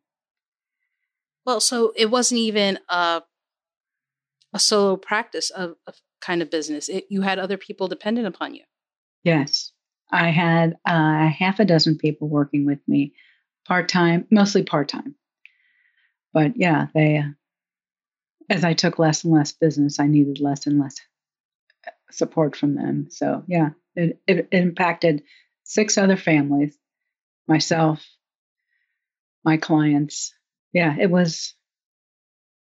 Well, 1.45 1.59
so 1.59 1.93
it 1.95 2.09
wasn't 2.09 2.39
even 2.39 2.79
a 2.89 3.21
a 4.53 4.59
solo 4.59 4.95
practice 4.95 5.49
of, 5.49 5.75
of 5.85 5.95
kind 6.21 6.41
of 6.41 6.49
business. 6.49 6.89
It, 6.89 7.05
you 7.09 7.21
had 7.21 7.39
other 7.39 7.57
people 7.57 7.87
dependent 7.87 8.27
upon 8.27 8.55
you. 8.55 8.63
Yes, 9.23 9.71
I 10.11 10.29
had 10.29 10.77
uh, 10.85 11.27
half 11.27 11.59
a 11.59 11.65
dozen 11.65 11.97
people 11.97 12.27
working 12.29 12.65
with 12.65 12.79
me, 12.87 13.13
part 13.67 13.89
time, 13.89 14.25
mostly 14.31 14.63
part 14.63 14.89
time. 14.89 15.15
But 16.33 16.53
yeah, 16.55 16.87
they. 16.93 17.23
As 18.49 18.63
I 18.63 18.73
took 18.73 18.97
less 18.97 19.25
and 19.25 19.33
less 19.33 19.51
business, 19.51 19.99
I 19.99 20.07
needed 20.07 20.39
less 20.39 20.67
and 20.67 20.79
less 20.79 20.95
uh, 21.85 21.91
support 22.11 22.55
from 22.55 22.75
them. 22.75 23.07
So 23.09 23.43
yeah, 23.47 23.71
it, 23.95 24.21
it 24.25 24.47
impacted 24.53 25.23
six 25.63 25.97
other 25.97 26.15
families, 26.15 26.77
myself, 27.47 28.05
my 29.43 29.57
clients. 29.57 30.33
Yeah, 30.71 30.95
it 30.97 31.09
was 31.09 31.55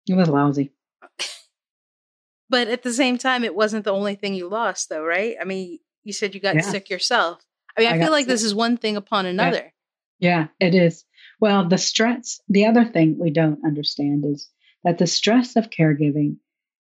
it 0.07 0.15
was 0.15 0.29
lousy. 0.29 0.73
But 2.49 2.67
at 2.67 2.83
the 2.83 2.93
same 2.93 3.17
time, 3.17 3.43
it 3.43 3.55
wasn't 3.55 3.85
the 3.85 3.93
only 3.93 4.15
thing 4.15 4.33
you 4.33 4.47
lost, 4.47 4.89
though, 4.89 5.03
right? 5.03 5.35
I 5.39 5.43
mean, 5.43 5.79
you 6.03 6.13
said 6.13 6.33
you 6.33 6.41
got 6.41 6.55
yeah. 6.55 6.61
sick 6.61 6.89
yourself. 6.89 7.41
I 7.77 7.81
mean, 7.81 7.89
I, 7.91 7.95
I 7.95 7.99
feel 7.99 8.11
like 8.11 8.23
sick. 8.23 8.29
this 8.29 8.43
is 8.43 8.55
one 8.55 8.77
thing 8.77 8.95
upon 8.95 9.25
eh, 9.25 9.29
another. 9.29 9.73
Yeah. 10.19 10.47
yeah, 10.59 10.67
it 10.67 10.75
is. 10.75 11.05
Well, 11.39 11.67
the 11.67 11.77
stress, 11.77 12.41
the 12.47 12.65
other 12.65 12.85
thing 12.85 13.17
we 13.19 13.29
don't 13.29 13.63
understand 13.65 14.25
is 14.25 14.49
that 14.83 14.97
the 14.97 15.07
stress 15.07 15.55
of 15.55 15.69
caregiving 15.69 16.37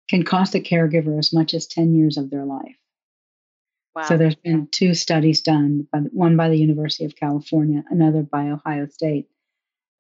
can 0.09 0.25
cost 0.25 0.55
a 0.55 0.61
caregiver 0.61 1.19
as 1.19 1.33
much 1.33 1.55
as 1.55 1.67
10 1.67 1.95
years 1.95 2.19
of 2.19 2.31
their 2.31 2.45
life. 2.45 2.77
Wow. 3.95 4.03
So 4.03 4.17
there's 4.17 4.35
been 4.35 4.69
two 4.71 4.95
studies 4.95 5.43
done, 5.43 5.87
by, 5.93 5.99
one 5.99 6.37
by 6.37 6.49
the 6.49 6.59
University 6.59 7.05
of 7.05 7.17
California, 7.17 7.85
another 7.91 8.23
by 8.23 8.51
Ohio 8.51 8.87
State. 8.87 9.29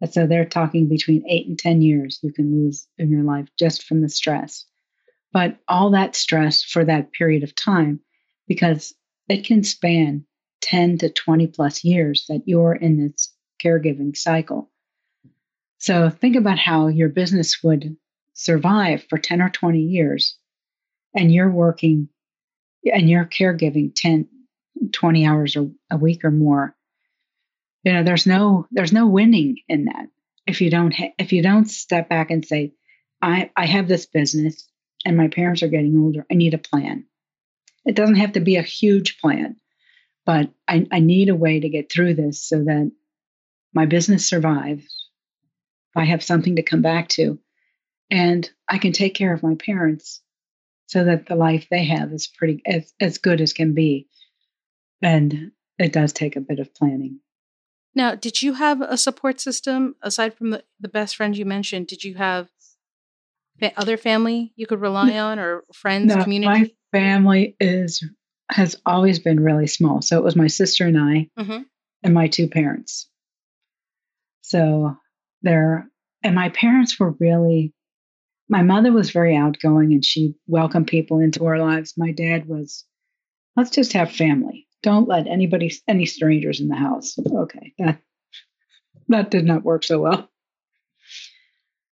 And 0.00 0.12
so 0.12 0.26
they're 0.26 0.44
talking 0.44 0.88
between 0.88 1.24
eight 1.28 1.46
and 1.46 1.58
10 1.58 1.82
years 1.82 2.18
you 2.22 2.32
can 2.32 2.52
lose 2.52 2.88
in 2.98 3.10
your 3.10 3.22
life 3.22 3.48
just 3.58 3.84
from 3.84 4.00
the 4.02 4.08
stress. 4.08 4.66
But 5.32 5.58
all 5.68 5.90
that 5.90 6.14
stress 6.14 6.62
for 6.62 6.84
that 6.84 7.12
period 7.12 7.42
of 7.42 7.54
time, 7.54 8.00
because 8.46 8.94
it 9.28 9.44
can 9.44 9.64
span 9.64 10.26
10 10.62 10.98
to 10.98 11.08
20 11.08 11.46
plus 11.48 11.84
years 11.84 12.26
that 12.28 12.42
you're 12.46 12.74
in 12.74 12.98
this 12.98 13.32
caregiving 13.64 14.16
cycle. 14.16 14.70
So 15.78 16.10
think 16.10 16.36
about 16.36 16.58
how 16.58 16.88
your 16.88 17.08
business 17.08 17.62
would 17.62 17.96
survive 18.34 19.04
for 19.08 19.18
10 19.18 19.42
or 19.42 19.50
20 19.50 19.80
years 19.80 20.38
and 21.14 21.32
you're 21.32 21.50
working 21.50 22.08
and 22.84 23.08
you're 23.08 23.26
caregiving 23.26 23.92
10 23.94 24.28
20 24.92 25.26
hours 25.26 25.56
a, 25.56 25.96
week 25.96 26.24
or 26.24 26.30
more 26.30 26.74
you 27.84 27.92
know 27.92 28.02
there's 28.02 28.26
no 28.26 28.66
there's 28.70 28.92
no 28.92 29.06
winning 29.06 29.56
in 29.68 29.84
that 29.84 30.06
if 30.46 30.60
you 30.60 30.70
don't 30.70 30.94
ha- 30.94 31.12
if 31.18 31.32
you 31.32 31.42
don't 31.42 31.66
step 31.66 32.08
back 32.08 32.30
and 32.30 32.44
say 32.44 32.72
i 33.20 33.50
i 33.56 33.66
have 33.66 33.86
this 33.86 34.06
business 34.06 34.68
and 35.04 35.16
my 35.16 35.28
parents 35.28 35.62
are 35.62 35.68
getting 35.68 35.98
older 35.98 36.26
i 36.30 36.34
need 36.34 36.54
a 36.54 36.58
plan 36.58 37.04
it 37.84 37.96
doesn't 37.96 38.16
have 38.16 38.32
to 38.32 38.40
be 38.40 38.56
a 38.56 38.62
huge 38.62 39.18
plan 39.18 39.56
but 40.24 40.50
i, 40.68 40.86
I 40.90 41.00
need 41.00 41.28
a 41.28 41.34
way 41.34 41.60
to 41.60 41.68
get 41.68 41.90
through 41.90 42.14
this 42.14 42.42
so 42.42 42.64
that 42.64 42.92
my 43.74 43.86
business 43.86 44.28
survives 44.28 45.08
i 45.96 46.04
have 46.04 46.22
something 46.22 46.56
to 46.56 46.62
come 46.62 46.82
back 46.82 47.08
to 47.10 47.38
and 48.10 48.48
i 48.68 48.78
can 48.78 48.92
take 48.92 49.14
care 49.14 49.32
of 49.32 49.42
my 49.42 49.54
parents 49.54 50.22
so 50.92 51.04
that 51.04 51.24
the 51.24 51.34
life 51.34 51.68
they 51.70 51.86
have 51.86 52.12
is 52.12 52.26
pretty 52.26 52.60
as, 52.66 52.92
as 53.00 53.16
good 53.16 53.40
as 53.40 53.54
can 53.54 53.72
be. 53.72 54.08
And 55.00 55.52
it 55.78 55.90
does 55.90 56.12
take 56.12 56.36
a 56.36 56.40
bit 56.40 56.58
of 56.58 56.74
planning. 56.74 57.20
Now, 57.94 58.14
did 58.14 58.42
you 58.42 58.52
have 58.52 58.82
a 58.82 58.98
support 58.98 59.40
system 59.40 59.96
aside 60.02 60.34
from 60.34 60.50
the, 60.50 60.64
the 60.78 60.88
best 60.88 61.16
friend 61.16 61.34
you 61.34 61.46
mentioned? 61.46 61.86
Did 61.86 62.04
you 62.04 62.16
have 62.16 62.50
other 63.76 63.96
family 63.96 64.52
you 64.56 64.66
could 64.66 64.80
rely 64.80 65.18
on 65.18 65.38
or 65.38 65.64
friends, 65.72 66.14
no, 66.14 66.22
community? 66.22 66.60
My 66.92 66.98
family 66.98 67.56
is 67.60 68.04
has 68.50 68.76
always 68.84 69.18
been 69.18 69.40
really 69.40 69.66
small. 69.66 70.02
So 70.02 70.18
it 70.18 70.24
was 70.24 70.36
my 70.36 70.46
sister 70.46 70.86
and 70.86 70.98
I 70.98 71.28
mm-hmm. 71.38 71.62
and 72.02 72.14
my 72.14 72.28
two 72.28 72.48
parents. 72.48 73.08
So 74.42 74.96
there 75.42 75.88
and 76.22 76.34
my 76.34 76.50
parents 76.50 76.98
were 76.98 77.12
really 77.18 77.72
my 78.52 78.62
mother 78.62 78.92
was 78.92 79.10
very 79.10 79.34
outgoing 79.34 79.92
and 79.94 80.04
she 80.04 80.34
welcomed 80.46 80.86
people 80.86 81.20
into 81.20 81.46
our 81.46 81.58
lives. 81.58 81.94
My 81.96 82.12
dad 82.12 82.46
was, 82.46 82.84
let's 83.56 83.70
just 83.70 83.94
have 83.94 84.12
family. 84.12 84.66
Don't 84.82 85.08
let 85.08 85.26
anybody, 85.26 85.72
any 85.88 86.04
strangers 86.04 86.60
in 86.60 86.68
the 86.68 86.76
house. 86.76 87.16
Okay, 87.18 87.72
that 87.78 88.00
that 89.08 89.30
did 89.30 89.46
not 89.46 89.64
work 89.64 89.84
so 89.84 90.00
well. 90.00 90.28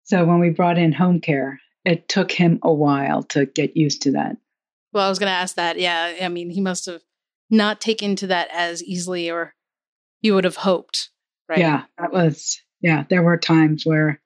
So 0.04 0.24
when 0.24 0.38
we 0.38 0.50
brought 0.50 0.78
in 0.78 0.92
home 0.92 1.20
care, 1.20 1.60
it 1.84 2.08
took 2.08 2.30
him 2.30 2.58
a 2.62 2.72
while 2.72 3.22
to 3.24 3.46
get 3.46 3.76
used 3.76 4.02
to 4.02 4.12
that. 4.12 4.36
Well, 4.92 5.06
I 5.06 5.08
was 5.08 5.18
going 5.18 5.30
to 5.30 5.36
ask 5.36 5.56
that. 5.56 5.78
Yeah, 5.78 6.14
I 6.22 6.28
mean, 6.28 6.50
he 6.50 6.60
must 6.60 6.86
have 6.86 7.02
not 7.50 7.80
taken 7.80 8.14
to 8.16 8.26
that 8.28 8.48
as 8.52 8.82
easily, 8.82 9.30
or 9.30 9.54
you 10.22 10.34
would 10.34 10.44
have 10.44 10.56
hoped, 10.56 11.10
right? 11.48 11.58
Yeah, 11.58 11.84
that 11.98 12.12
was. 12.12 12.60
Yeah, 12.80 13.04
there 13.08 13.22
were 13.22 13.38
times 13.38 13.84
where 13.84 14.20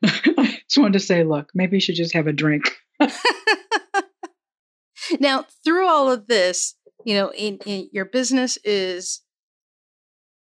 I 0.04 0.60
just 0.68 0.78
wanted 0.78 0.94
to 0.94 1.00
say, 1.00 1.24
look, 1.24 1.50
maybe 1.54 1.76
you 1.76 1.80
should 1.80 1.96
just 1.96 2.14
have 2.14 2.26
a 2.26 2.32
drink. 2.32 2.64
now, 5.18 5.46
through 5.64 5.88
all 5.88 6.10
of 6.10 6.26
this, 6.26 6.76
you 7.04 7.14
know, 7.14 7.32
in, 7.32 7.58
in, 7.66 7.88
your 7.92 8.04
business 8.04 8.58
is 8.64 9.22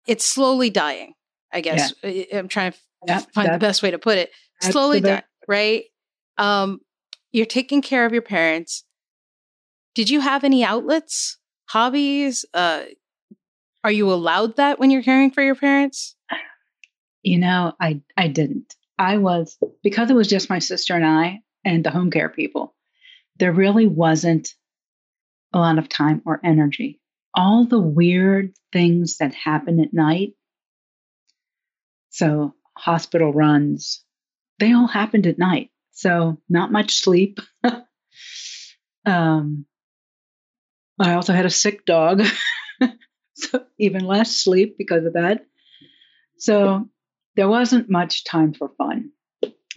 it's 0.06 0.24
slowly 0.24 0.70
dying. 0.70 1.14
I 1.52 1.60
guess 1.60 1.92
yeah. 2.02 2.24
I'm 2.38 2.48
trying 2.48 2.72
to 2.72 2.78
yeah, 3.06 3.20
find 3.34 3.52
the 3.52 3.58
best 3.58 3.82
way 3.82 3.90
to 3.90 3.98
put 3.98 4.18
it. 4.18 4.30
Slowly 4.60 5.00
dying, 5.00 5.22
right? 5.48 5.84
Um, 6.38 6.80
you're 7.32 7.46
taking 7.46 7.82
care 7.82 8.06
of 8.06 8.12
your 8.12 8.22
parents. 8.22 8.84
Did 9.94 10.10
you 10.10 10.20
have 10.20 10.44
any 10.44 10.64
outlets, 10.64 11.38
hobbies? 11.66 12.44
Uh, 12.54 12.84
are 13.82 13.92
you 13.92 14.12
allowed 14.12 14.56
that 14.56 14.78
when 14.78 14.90
you're 14.90 15.02
caring 15.02 15.30
for 15.30 15.42
your 15.42 15.54
parents? 15.54 16.16
You 17.22 17.38
know, 17.38 17.72
I 17.80 18.00
I 18.16 18.28
didn't. 18.28 18.74
I 18.98 19.18
was, 19.18 19.58
because 19.82 20.10
it 20.10 20.14
was 20.14 20.28
just 20.28 20.50
my 20.50 20.60
sister 20.60 20.94
and 20.94 21.04
I 21.04 21.40
and 21.64 21.84
the 21.84 21.90
home 21.90 22.10
care 22.10 22.28
people, 22.28 22.74
there 23.38 23.52
really 23.52 23.86
wasn't 23.86 24.54
a 25.52 25.58
lot 25.58 25.78
of 25.78 25.88
time 25.88 26.22
or 26.24 26.40
energy. 26.44 27.00
All 27.34 27.66
the 27.66 27.80
weird 27.80 28.52
things 28.72 29.16
that 29.18 29.34
happen 29.34 29.80
at 29.80 29.92
night, 29.92 30.34
so 32.10 32.54
hospital 32.76 33.32
runs, 33.32 34.02
they 34.58 34.72
all 34.72 34.86
happened 34.86 35.26
at 35.26 35.38
night. 35.38 35.70
So 35.92 36.38
not 36.48 36.72
much 36.72 36.94
sleep. 36.94 37.40
um, 39.06 39.66
I 40.98 41.14
also 41.14 41.32
had 41.32 41.46
a 41.46 41.50
sick 41.50 41.84
dog, 41.84 42.22
so 43.34 43.64
even 43.78 44.06
less 44.06 44.36
sleep 44.36 44.76
because 44.78 45.04
of 45.04 45.14
that. 45.14 45.44
So 46.38 46.88
there 47.36 47.48
wasn't 47.48 47.90
much 47.90 48.24
time 48.24 48.54
for 48.54 48.68
fun, 48.78 49.10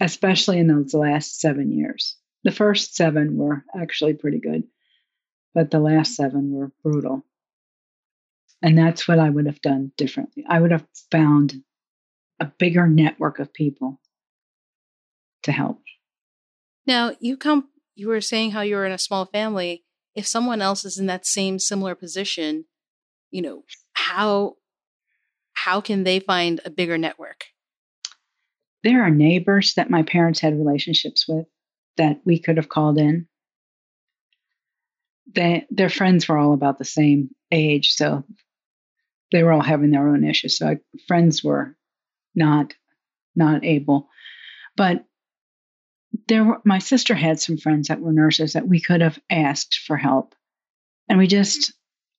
especially 0.00 0.58
in 0.58 0.68
those 0.68 0.94
last 0.94 1.40
seven 1.40 1.72
years. 1.72 2.16
The 2.44 2.52
first 2.52 2.94
seven 2.94 3.36
were 3.36 3.64
actually 3.76 4.14
pretty 4.14 4.38
good, 4.38 4.64
but 5.54 5.70
the 5.70 5.80
last 5.80 6.14
seven 6.14 6.52
were 6.52 6.70
brutal. 6.82 7.24
And 8.62 8.76
that's 8.76 9.06
what 9.06 9.18
I 9.18 9.28
would 9.28 9.46
have 9.46 9.60
done 9.60 9.92
differently. 9.96 10.44
I 10.48 10.60
would 10.60 10.72
have 10.72 10.86
found 11.10 11.62
a 12.40 12.46
bigger 12.46 12.86
network 12.86 13.38
of 13.38 13.52
people 13.52 14.00
to 15.42 15.52
help. 15.52 15.82
Now, 16.86 17.12
you 17.20 17.36
come 17.36 17.68
you 17.94 18.08
were 18.08 18.20
saying 18.20 18.52
how 18.52 18.60
you 18.60 18.76
were 18.76 18.86
in 18.86 18.92
a 18.92 18.98
small 18.98 19.26
family. 19.26 19.84
If 20.14 20.26
someone 20.26 20.62
else 20.62 20.84
is 20.84 20.98
in 20.98 21.06
that 21.06 21.26
same 21.26 21.58
similar 21.58 21.94
position, 21.94 22.64
you 23.30 23.42
know, 23.42 23.64
how 23.92 24.54
how 25.52 25.80
can 25.80 26.04
they 26.04 26.20
find 26.20 26.60
a 26.64 26.70
bigger 26.70 26.96
network? 26.96 27.44
There 28.84 29.02
are 29.02 29.10
neighbors 29.10 29.74
that 29.74 29.90
my 29.90 30.04
parents 30.04 30.40
had 30.40 30.56
relationships 30.56 31.26
with 31.28 31.46
that 31.96 32.20
we 32.24 32.38
could 32.38 32.56
have 32.56 32.68
called 32.68 32.98
in. 32.98 33.26
They, 35.34 35.66
their 35.70 35.90
friends 35.90 36.28
were 36.28 36.38
all 36.38 36.54
about 36.54 36.78
the 36.78 36.84
same 36.84 37.30
age, 37.50 37.92
so 37.94 38.24
they 39.32 39.42
were 39.42 39.52
all 39.52 39.60
having 39.60 39.90
their 39.90 40.08
own 40.08 40.24
issues. 40.24 40.56
So 40.56 40.68
I, 40.68 40.78
friends 41.06 41.42
were 41.42 41.76
not 42.38 42.74
not 43.36 43.64
able, 43.64 44.08
but 44.76 45.04
there 46.26 46.44
were 46.44 46.60
my 46.64 46.78
sister 46.78 47.14
had 47.14 47.40
some 47.40 47.58
friends 47.58 47.88
that 47.88 48.00
were 48.00 48.12
nurses 48.12 48.54
that 48.54 48.68
we 48.68 48.80
could 48.80 49.00
have 49.00 49.18
asked 49.30 49.80
for 49.86 49.96
help, 49.96 50.34
and 51.08 51.18
we 51.18 51.26
just, 51.26 51.72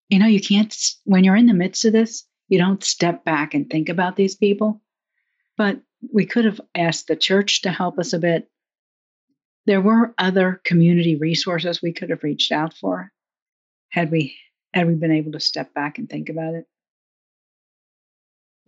you 0.09 0.19
know, 0.19 0.27
you 0.27 0.41
can't 0.41 0.75
when 1.05 1.23
you're 1.23 1.35
in 1.35 1.47
the 1.47 1.53
midst 1.53 1.85
of 1.85 1.93
this, 1.93 2.25
you 2.47 2.57
don't 2.57 2.83
step 2.83 3.23
back 3.23 3.53
and 3.53 3.69
think 3.69 3.89
about 3.89 4.15
these 4.15 4.35
people. 4.35 4.81
But 5.57 5.81
we 6.13 6.25
could 6.25 6.45
have 6.45 6.61
asked 6.75 7.07
the 7.07 7.15
church 7.15 7.61
to 7.63 7.71
help 7.71 7.99
us 7.99 8.13
a 8.13 8.19
bit. 8.19 8.49
There 9.65 9.81
were 9.81 10.13
other 10.17 10.61
community 10.65 11.15
resources 11.15 11.81
we 11.81 11.93
could 11.93 12.09
have 12.09 12.23
reached 12.23 12.51
out 12.51 12.73
for 12.73 13.11
had 13.89 14.11
we 14.11 14.35
had 14.73 14.87
we 14.87 14.95
been 14.95 15.11
able 15.11 15.31
to 15.33 15.39
step 15.39 15.73
back 15.73 15.97
and 15.97 16.09
think 16.09 16.29
about 16.29 16.53
it. 16.55 16.65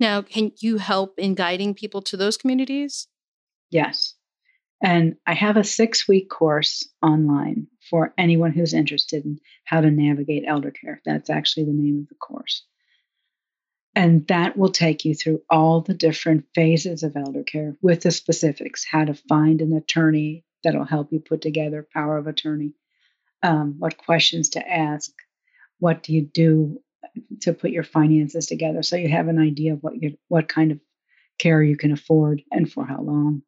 Now, 0.01 0.23
can 0.23 0.51
you 0.59 0.79
help 0.79 1.19
in 1.19 1.35
guiding 1.35 1.75
people 1.75 2.01
to 2.01 2.17
those 2.17 2.35
communities? 2.35 3.07
Yes. 3.69 4.15
And 4.83 5.15
I 5.27 5.35
have 5.35 5.57
a 5.57 5.63
six 5.63 6.07
week 6.07 6.27
course 6.27 6.89
online 7.03 7.67
for 7.87 8.11
anyone 8.17 8.51
who's 8.51 8.73
interested 8.73 9.23
in 9.23 9.37
how 9.63 9.79
to 9.79 9.91
navigate 9.91 10.43
elder 10.47 10.71
care. 10.71 11.03
That's 11.05 11.29
actually 11.29 11.65
the 11.65 11.73
name 11.73 11.99
of 11.99 12.09
the 12.09 12.15
course. 12.15 12.65
And 13.93 14.27
that 14.27 14.57
will 14.57 14.71
take 14.71 15.05
you 15.05 15.13
through 15.13 15.43
all 15.51 15.81
the 15.81 15.93
different 15.93 16.45
phases 16.55 17.03
of 17.03 17.15
elder 17.15 17.43
care 17.43 17.75
with 17.83 18.01
the 18.01 18.11
specifics 18.11 18.83
how 18.89 19.05
to 19.05 19.13
find 19.13 19.61
an 19.61 19.71
attorney 19.73 20.43
that'll 20.63 20.83
help 20.83 21.13
you 21.13 21.19
put 21.19 21.41
together 21.41 21.87
power 21.93 22.17
of 22.17 22.25
attorney, 22.25 22.73
um, 23.43 23.75
what 23.77 23.97
questions 23.97 24.49
to 24.49 24.67
ask, 24.67 25.11
what 25.77 26.01
do 26.01 26.13
you 26.13 26.23
do 26.23 26.81
to 27.41 27.53
put 27.53 27.71
your 27.71 27.83
finances 27.83 28.45
together 28.45 28.83
so 28.83 28.95
you 28.95 29.09
have 29.09 29.27
an 29.27 29.39
idea 29.39 29.73
of 29.73 29.79
what 29.81 30.01
you 30.01 30.17
what 30.27 30.47
kind 30.47 30.71
of 30.71 30.79
care 31.39 31.63
you 31.63 31.75
can 31.75 31.91
afford 31.91 32.41
and 32.51 32.71
for 32.71 32.85
how 32.85 33.01
long. 33.01 33.41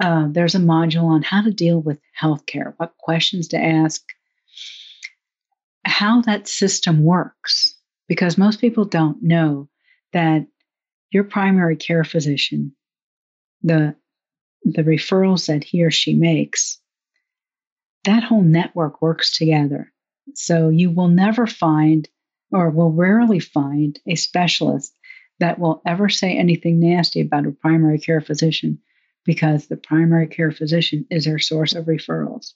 Uh, 0.00 0.28
there's 0.30 0.54
a 0.54 0.58
module 0.60 1.04
on 1.04 1.22
how 1.22 1.42
to 1.42 1.50
deal 1.50 1.80
with 1.80 1.98
healthcare, 2.18 2.72
what 2.78 2.96
questions 2.98 3.48
to 3.48 3.58
ask, 3.58 4.02
how 5.84 6.22
that 6.22 6.48
system 6.48 7.04
works 7.04 7.76
because 8.08 8.38
most 8.38 8.60
people 8.60 8.84
don't 8.84 9.22
know 9.22 9.68
that 10.12 10.46
your 11.10 11.24
primary 11.24 11.76
care 11.76 12.04
physician, 12.04 12.74
the 13.62 13.94
the 14.64 14.82
referrals 14.82 15.46
that 15.46 15.64
he 15.64 15.82
or 15.82 15.90
she 15.90 16.14
makes, 16.14 16.80
that 18.04 18.22
whole 18.22 18.42
network 18.42 19.00
works 19.00 19.36
together. 19.36 19.92
So 20.34 20.68
you 20.68 20.90
will 20.90 21.08
never 21.08 21.46
find 21.46 22.08
or 22.52 22.70
will 22.70 22.92
rarely 22.92 23.38
find 23.38 23.98
a 24.06 24.14
specialist 24.14 24.96
that 25.38 25.58
will 25.58 25.82
ever 25.86 26.08
say 26.08 26.36
anything 26.36 26.80
nasty 26.80 27.20
about 27.20 27.46
a 27.46 27.52
primary 27.52 27.98
care 27.98 28.20
physician 28.20 28.78
because 29.24 29.66
the 29.66 29.76
primary 29.76 30.26
care 30.26 30.50
physician 30.50 31.06
is 31.10 31.24
their 31.24 31.38
source 31.38 31.74
of 31.74 31.86
referrals. 31.86 32.52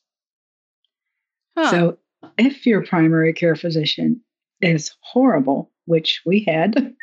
Huh. 1.57 1.71
So 1.71 1.99
if 2.39 2.67
your 2.67 2.85
primary 2.85 3.33
care 3.33 3.57
physician 3.57 4.21
is 4.61 4.93
horrible, 5.01 5.71
which 5.85 6.23
we 6.25 6.45
had. 6.47 6.95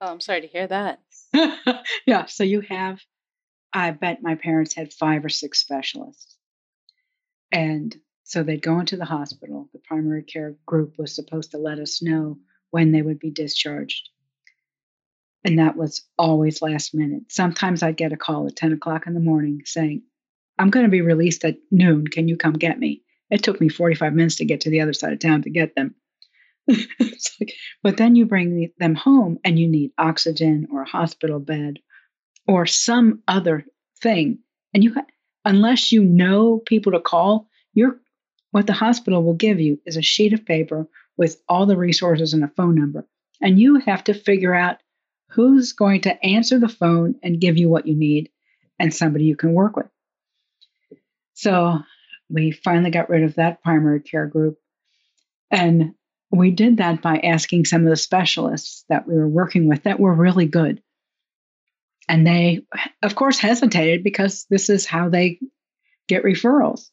Oh, 0.00 0.06
I'm 0.06 0.20
sorry 0.20 0.42
to 0.42 0.46
hear 0.46 0.66
that. 0.66 1.00
yeah. 2.06 2.26
So 2.26 2.44
you 2.44 2.60
have, 2.62 3.00
I 3.72 3.90
bet 3.90 4.22
my 4.22 4.36
parents 4.36 4.74
had 4.74 4.92
five 4.92 5.24
or 5.24 5.28
six 5.28 5.60
specialists. 5.60 6.36
And 7.52 7.94
so 8.30 8.44
they'd 8.44 8.62
go 8.62 8.78
into 8.78 8.96
the 8.96 9.04
hospital. 9.04 9.68
The 9.72 9.80
primary 9.80 10.22
care 10.22 10.54
group 10.64 10.94
was 10.98 11.12
supposed 11.12 11.50
to 11.50 11.58
let 11.58 11.80
us 11.80 12.00
know 12.00 12.38
when 12.70 12.92
they 12.92 13.02
would 13.02 13.18
be 13.18 13.32
discharged. 13.32 14.08
And 15.44 15.58
that 15.58 15.76
was 15.76 16.04
always 16.16 16.62
last 16.62 16.94
minute. 16.94 17.24
Sometimes 17.26 17.82
I'd 17.82 17.96
get 17.96 18.12
a 18.12 18.16
call 18.16 18.46
at 18.46 18.54
10 18.54 18.72
o'clock 18.72 19.08
in 19.08 19.14
the 19.14 19.20
morning 19.20 19.62
saying, 19.64 20.02
I'm 20.60 20.70
going 20.70 20.84
to 20.84 20.90
be 20.90 21.00
released 21.00 21.44
at 21.44 21.56
noon. 21.72 22.06
Can 22.06 22.28
you 22.28 22.36
come 22.36 22.52
get 22.52 22.78
me? 22.78 23.02
It 23.30 23.42
took 23.42 23.60
me 23.60 23.68
45 23.68 24.14
minutes 24.14 24.36
to 24.36 24.44
get 24.44 24.60
to 24.60 24.70
the 24.70 24.80
other 24.80 24.92
side 24.92 25.12
of 25.12 25.18
town 25.18 25.42
to 25.42 25.50
get 25.50 25.74
them. 25.74 25.96
like, 26.68 27.54
but 27.82 27.96
then 27.96 28.14
you 28.14 28.26
bring 28.26 28.70
them 28.78 28.94
home 28.94 29.40
and 29.44 29.58
you 29.58 29.66
need 29.66 29.90
oxygen 29.98 30.68
or 30.70 30.82
a 30.82 30.88
hospital 30.88 31.40
bed 31.40 31.80
or 32.46 32.64
some 32.64 33.24
other 33.26 33.64
thing. 34.00 34.38
And 34.72 34.84
you, 34.84 34.94
unless 35.44 35.90
you 35.90 36.04
know 36.04 36.60
people 36.64 36.92
to 36.92 37.00
call, 37.00 37.48
you're 37.74 37.98
what 38.50 38.66
the 38.66 38.72
hospital 38.72 39.22
will 39.22 39.34
give 39.34 39.60
you 39.60 39.80
is 39.86 39.96
a 39.96 40.02
sheet 40.02 40.32
of 40.32 40.44
paper 40.44 40.88
with 41.16 41.40
all 41.48 41.66
the 41.66 41.76
resources 41.76 42.34
and 42.34 42.42
a 42.42 42.48
phone 42.48 42.74
number. 42.74 43.06
And 43.40 43.58
you 43.58 43.76
have 43.80 44.04
to 44.04 44.14
figure 44.14 44.54
out 44.54 44.78
who's 45.30 45.72
going 45.72 46.02
to 46.02 46.24
answer 46.24 46.58
the 46.58 46.68
phone 46.68 47.14
and 47.22 47.40
give 47.40 47.56
you 47.56 47.68
what 47.68 47.86
you 47.86 47.94
need 47.94 48.30
and 48.78 48.92
somebody 48.92 49.24
you 49.24 49.36
can 49.36 49.52
work 49.52 49.76
with. 49.76 49.86
So 51.34 51.78
we 52.28 52.50
finally 52.50 52.90
got 52.90 53.08
rid 53.08 53.22
of 53.22 53.36
that 53.36 53.62
primary 53.62 54.00
care 54.00 54.26
group. 54.26 54.58
And 55.50 55.94
we 56.30 56.50
did 56.50 56.76
that 56.78 57.02
by 57.02 57.18
asking 57.18 57.64
some 57.64 57.82
of 57.82 57.90
the 57.90 57.96
specialists 57.96 58.84
that 58.88 59.06
we 59.06 59.14
were 59.14 59.28
working 59.28 59.68
with 59.68 59.84
that 59.84 60.00
were 60.00 60.14
really 60.14 60.46
good. 60.46 60.82
And 62.08 62.26
they, 62.26 62.62
of 63.02 63.14
course, 63.14 63.38
hesitated 63.38 64.02
because 64.02 64.46
this 64.50 64.68
is 64.68 64.86
how 64.86 65.08
they 65.08 65.38
get 66.08 66.24
referrals. 66.24 66.88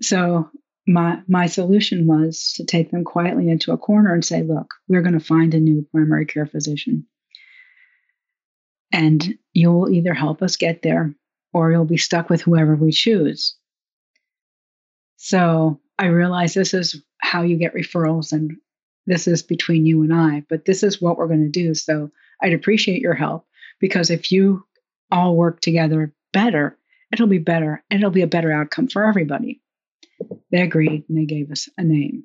So 0.00 0.48
my 0.88 1.20
my 1.28 1.46
solution 1.46 2.06
was 2.06 2.54
to 2.56 2.64
take 2.64 2.90
them 2.90 3.04
quietly 3.04 3.48
into 3.48 3.72
a 3.72 3.78
corner 3.78 4.14
and 4.14 4.24
say, 4.24 4.42
"Look, 4.42 4.74
we're 4.88 5.02
going 5.02 5.18
to 5.18 5.20
find 5.20 5.54
a 5.54 5.60
new 5.60 5.86
primary 5.92 6.24
care 6.26 6.46
physician, 6.46 7.06
and 8.90 9.38
you'll 9.52 9.90
either 9.90 10.14
help 10.14 10.42
us 10.42 10.56
get 10.56 10.82
there, 10.82 11.14
or 11.52 11.70
you'll 11.70 11.84
be 11.84 11.98
stuck 11.98 12.30
with 12.30 12.40
whoever 12.40 12.74
we 12.74 12.90
choose." 12.90 13.54
So 15.16 15.80
I 15.98 16.06
realize 16.06 16.54
this 16.54 16.72
is 16.72 17.02
how 17.20 17.42
you 17.42 17.56
get 17.56 17.74
referrals 17.74 18.32
and 18.32 18.56
this 19.06 19.26
is 19.26 19.42
between 19.42 19.84
you 19.84 20.02
and 20.02 20.14
I, 20.14 20.44
but 20.48 20.64
this 20.64 20.82
is 20.82 21.02
what 21.02 21.18
we're 21.18 21.28
going 21.28 21.44
to 21.44 21.48
do. 21.50 21.74
So 21.74 22.10
I'd 22.40 22.52
appreciate 22.52 23.00
your 23.00 23.14
help 23.14 23.46
because 23.80 24.10
if 24.10 24.30
you 24.30 24.64
all 25.10 25.36
work 25.36 25.60
together 25.60 26.14
better, 26.32 26.78
it'll 27.12 27.26
be 27.26 27.38
better 27.38 27.82
and 27.90 28.00
it'll 28.00 28.10
be 28.10 28.22
a 28.22 28.26
better 28.26 28.52
outcome 28.52 28.88
for 28.88 29.04
everybody. 29.04 29.60
They 30.50 30.62
agreed 30.62 31.04
and 31.08 31.18
they 31.18 31.24
gave 31.24 31.50
us 31.50 31.68
a 31.76 31.84
name. 31.84 32.24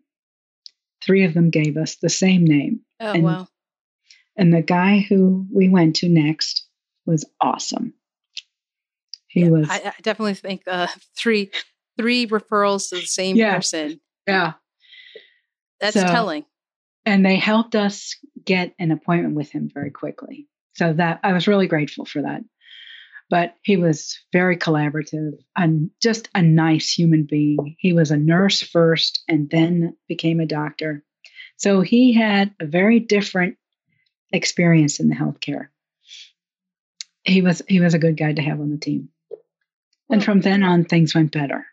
Three 1.04 1.26
of 1.26 1.34
them 1.34 1.50
gave 1.50 1.78
us 1.78 1.98
the 1.98 2.10
same 2.10 2.46
name. 2.46 2.82
Oh, 3.00 3.12
and, 3.12 3.24
wow. 3.24 3.48
And 4.38 4.54
the 4.54 4.62
guy 4.62 5.00
who 5.00 5.46
we 5.54 5.70
went 5.70 5.98
to 5.98 6.10
next 6.10 6.66
was 7.06 7.26
awesome. 7.42 7.94
He 9.28 9.42
yeah, 9.42 9.50
was. 9.50 9.70
I, 9.70 9.76
I 9.86 9.94
definitely 10.02 10.36
think 10.36 10.64
uh, 10.68 10.88
three 11.18 11.52
three 11.98 12.28
referrals 12.28 12.90
to 12.90 12.96
the 12.96 13.02
same 13.02 13.36
yeah, 13.36 13.56
person. 13.56 14.00
Yeah. 14.28 14.54
That's 15.80 16.00
so, 16.00 16.06
telling. 16.08 16.46
And 17.06 17.26
they 17.26 17.36
helped 17.36 17.76
us 17.76 18.16
get 18.46 18.74
an 18.80 18.92
appointment 18.92 19.36
with 19.36 19.52
him 19.52 19.70
very 19.74 19.92
quickly. 19.92 20.48
So 20.76 20.94
that 20.94 21.20
I 21.24 21.34
was 21.34 21.48
really 21.48 21.68
grateful 21.68 22.06
for 22.06 22.22
that. 22.22 22.42
But 23.30 23.56
he 23.64 23.78
was 23.78 24.20
very 24.32 24.58
collaborative 24.58 25.34
and 25.56 25.90
just 26.02 26.30
a 26.36 26.42
nice 26.42 26.92
human 26.92 27.24
being. 27.24 27.76
He 27.80 27.94
was 27.94 28.12
a 28.12 28.18
nurse 28.18 28.62
first 28.62 29.24
and 29.28 29.50
then 29.50 29.96
became 30.08 30.40
a 30.40 30.46
doctor. 30.46 31.04
So 31.58 31.82
he 31.82 32.14
had 32.14 32.54
a 32.60 32.66
very 32.66 33.00
different 33.00 33.58
experience 34.32 35.00
in 35.00 35.10
the 35.10 35.16
healthcare. 35.16 35.68
He 37.24 37.42
was 37.42 37.62
he 37.68 37.80
was 37.80 37.94
a 37.94 38.00
good 38.00 38.18
guy 38.18 38.34
to 38.34 38.42
have 38.42 38.60
on 38.60 38.70
the 38.70 38.78
team. 38.78 39.10
And 40.10 40.24
from 40.24 40.42
then 40.42 40.64
on 40.64 40.84
things 40.84 41.16
went 41.16 41.32
better. 41.32 41.66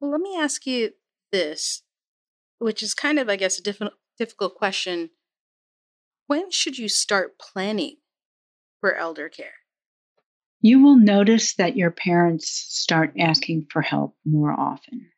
Well, 0.00 0.10
let 0.10 0.20
me 0.20 0.36
ask 0.38 0.66
you 0.66 0.92
this, 1.32 1.82
which 2.58 2.82
is 2.82 2.94
kind 2.94 3.18
of, 3.18 3.28
I 3.28 3.36
guess, 3.36 3.58
a 3.58 3.62
diff- 3.62 3.82
difficult 4.18 4.54
question. 4.54 5.10
When 6.26 6.50
should 6.50 6.78
you 6.78 6.88
start 6.88 7.38
planning 7.38 7.96
for 8.80 8.94
elder 8.94 9.28
care? 9.28 9.54
You 10.60 10.82
will 10.82 10.96
notice 10.96 11.54
that 11.54 11.76
your 11.76 11.90
parents 11.90 12.48
start 12.48 13.14
asking 13.18 13.66
for 13.70 13.80
help 13.80 14.16
more 14.24 14.52
often. 14.52 15.10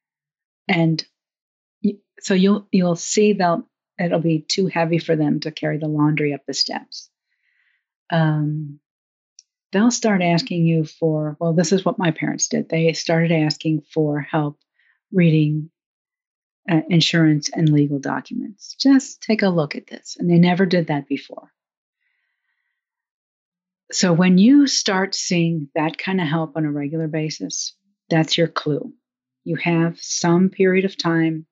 And 0.68 1.04
so 2.20 2.34
you'll 2.34 2.68
you'll 2.70 2.96
see 2.96 3.32
they'll 3.32 3.66
it'll 3.98 4.20
be 4.20 4.44
too 4.46 4.66
heavy 4.66 4.98
for 4.98 5.16
them 5.16 5.40
to 5.40 5.50
carry 5.50 5.78
the 5.78 5.88
laundry 5.88 6.34
up 6.34 6.44
the 6.46 6.54
steps. 6.54 7.10
Um, 8.10 8.80
they'll 9.72 9.90
start 9.90 10.22
asking 10.22 10.66
you 10.66 10.84
for, 10.84 11.36
well, 11.38 11.52
this 11.52 11.72
is 11.72 11.84
what 11.84 11.98
my 11.98 12.10
parents 12.10 12.48
did. 12.48 12.68
They 12.68 12.92
started 12.92 13.30
asking 13.32 13.82
for 13.92 14.20
help 14.20 14.58
reading 15.12 15.70
uh, 16.70 16.80
insurance 16.88 17.50
and 17.52 17.68
legal 17.68 17.98
documents. 17.98 18.74
Just 18.78 19.22
take 19.22 19.42
a 19.42 19.48
look 19.48 19.76
at 19.76 19.86
this. 19.86 20.16
And 20.18 20.30
they 20.30 20.38
never 20.38 20.66
did 20.66 20.88
that 20.88 21.06
before. 21.06 21.52
So 23.92 24.12
when 24.12 24.38
you 24.38 24.66
start 24.66 25.14
seeing 25.14 25.68
that 25.74 25.98
kind 25.98 26.20
of 26.20 26.28
help 26.28 26.56
on 26.56 26.64
a 26.64 26.70
regular 26.70 27.08
basis, 27.08 27.74
that's 28.08 28.38
your 28.38 28.46
clue. 28.46 28.92
You 29.44 29.56
have 29.56 29.98
some 30.00 30.48
period 30.48 30.84
of 30.84 30.96
time 30.96 31.46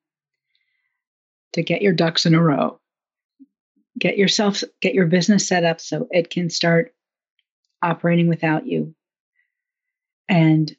to 1.53 1.63
get 1.63 1.81
your 1.81 1.93
ducks 1.93 2.25
in 2.25 2.35
a 2.35 2.41
row. 2.41 2.79
Get 3.97 4.17
yourself 4.17 4.63
get 4.81 4.93
your 4.93 5.07
business 5.07 5.47
set 5.47 5.65
up 5.65 5.81
so 5.81 6.07
it 6.11 6.29
can 6.29 6.49
start 6.49 6.93
operating 7.81 8.27
without 8.27 8.65
you 8.65 8.95
and 10.29 10.73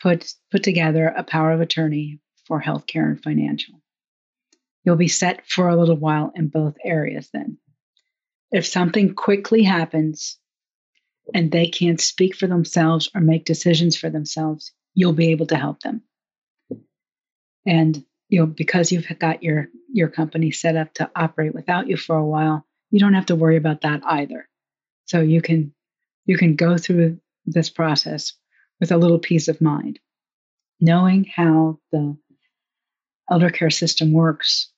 put 0.00 0.30
put 0.50 0.62
together 0.62 1.06
a 1.06 1.22
power 1.22 1.52
of 1.52 1.60
attorney 1.60 2.20
for 2.46 2.60
healthcare 2.60 3.06
and 3.06 3.22
financial. 3.22 3.80
You'll 4.84 4.96
be 4.96 5.08
set 5.08 5.46
for 5.46 5.68
a 5.68 5.76
little 5.76 5.96
while 5.96 6.32
in 6.34 6.48
both 6.48 6.76
areas 6.84 7.30
then. 7.32 7.58
If 8.50 8.66
something 8.66 9.14
quickly 9.14 9.62
happens 9.62 10.38
and 11.34 11.50
they 11.50 11.68
can't 11.68 12.00
speak 12.00 12.34
for 12.34 12.46
themselves 12.46 13.10
or 13.14 13.20
make 13.20 13.44
decisions 13.44 13.96
for 13.96 14.10
themselves, 14.10 14.72
you'll 14.94 15.12
be 15.12 15.30
able 15.30 15.46
to 15.46 15.56
help 15.56 15.80
them. 15.80 16.02
And 17.66 18.04
you 18.28 18.40
know, 18.40 18.46
because 18.46 18.92
you've 18.92 19.06
got 19.18 19.42
your 19.42 19.68
your 19.92 20.08
company 20.08 20.50
set 20.50 20.76
up 20.76 20.94
to 20.94 21.10
operate 21.16 21.54
without 21.54 21.88
you 21.88 21.96
for 21.96 22.16
a 22.16 22.26
while, 22.26 22.66
you 22.90 23.00
don't 23.00 23.14
have 23.14 23.26
to 23.26 23.36
worry 23.36 23.56
about 23.56 23.82
that 23.82 24.02
either. 24.04 24.48
So 25.06 25.20
you 25.20 25.40
can 25.40 25.72
you 26.26 26.36
can 26.36 26.56
go 26.56 26.76
through 26.76 27.20
this 27.46 27.70
process 27.70 28.34
with 28.80 28.92
a 28.92 28.98
little 28.98 29.18
peace 29.18 29.48
of 29.48 29.60
mind, 29.60 29.98
knowing 30.80 31.24
how 31.24 31.78
the 31.90 32.16
elder 33.30 33.50
care 33.50 33.70
system 33.70 34.12
works. 34.12 34.70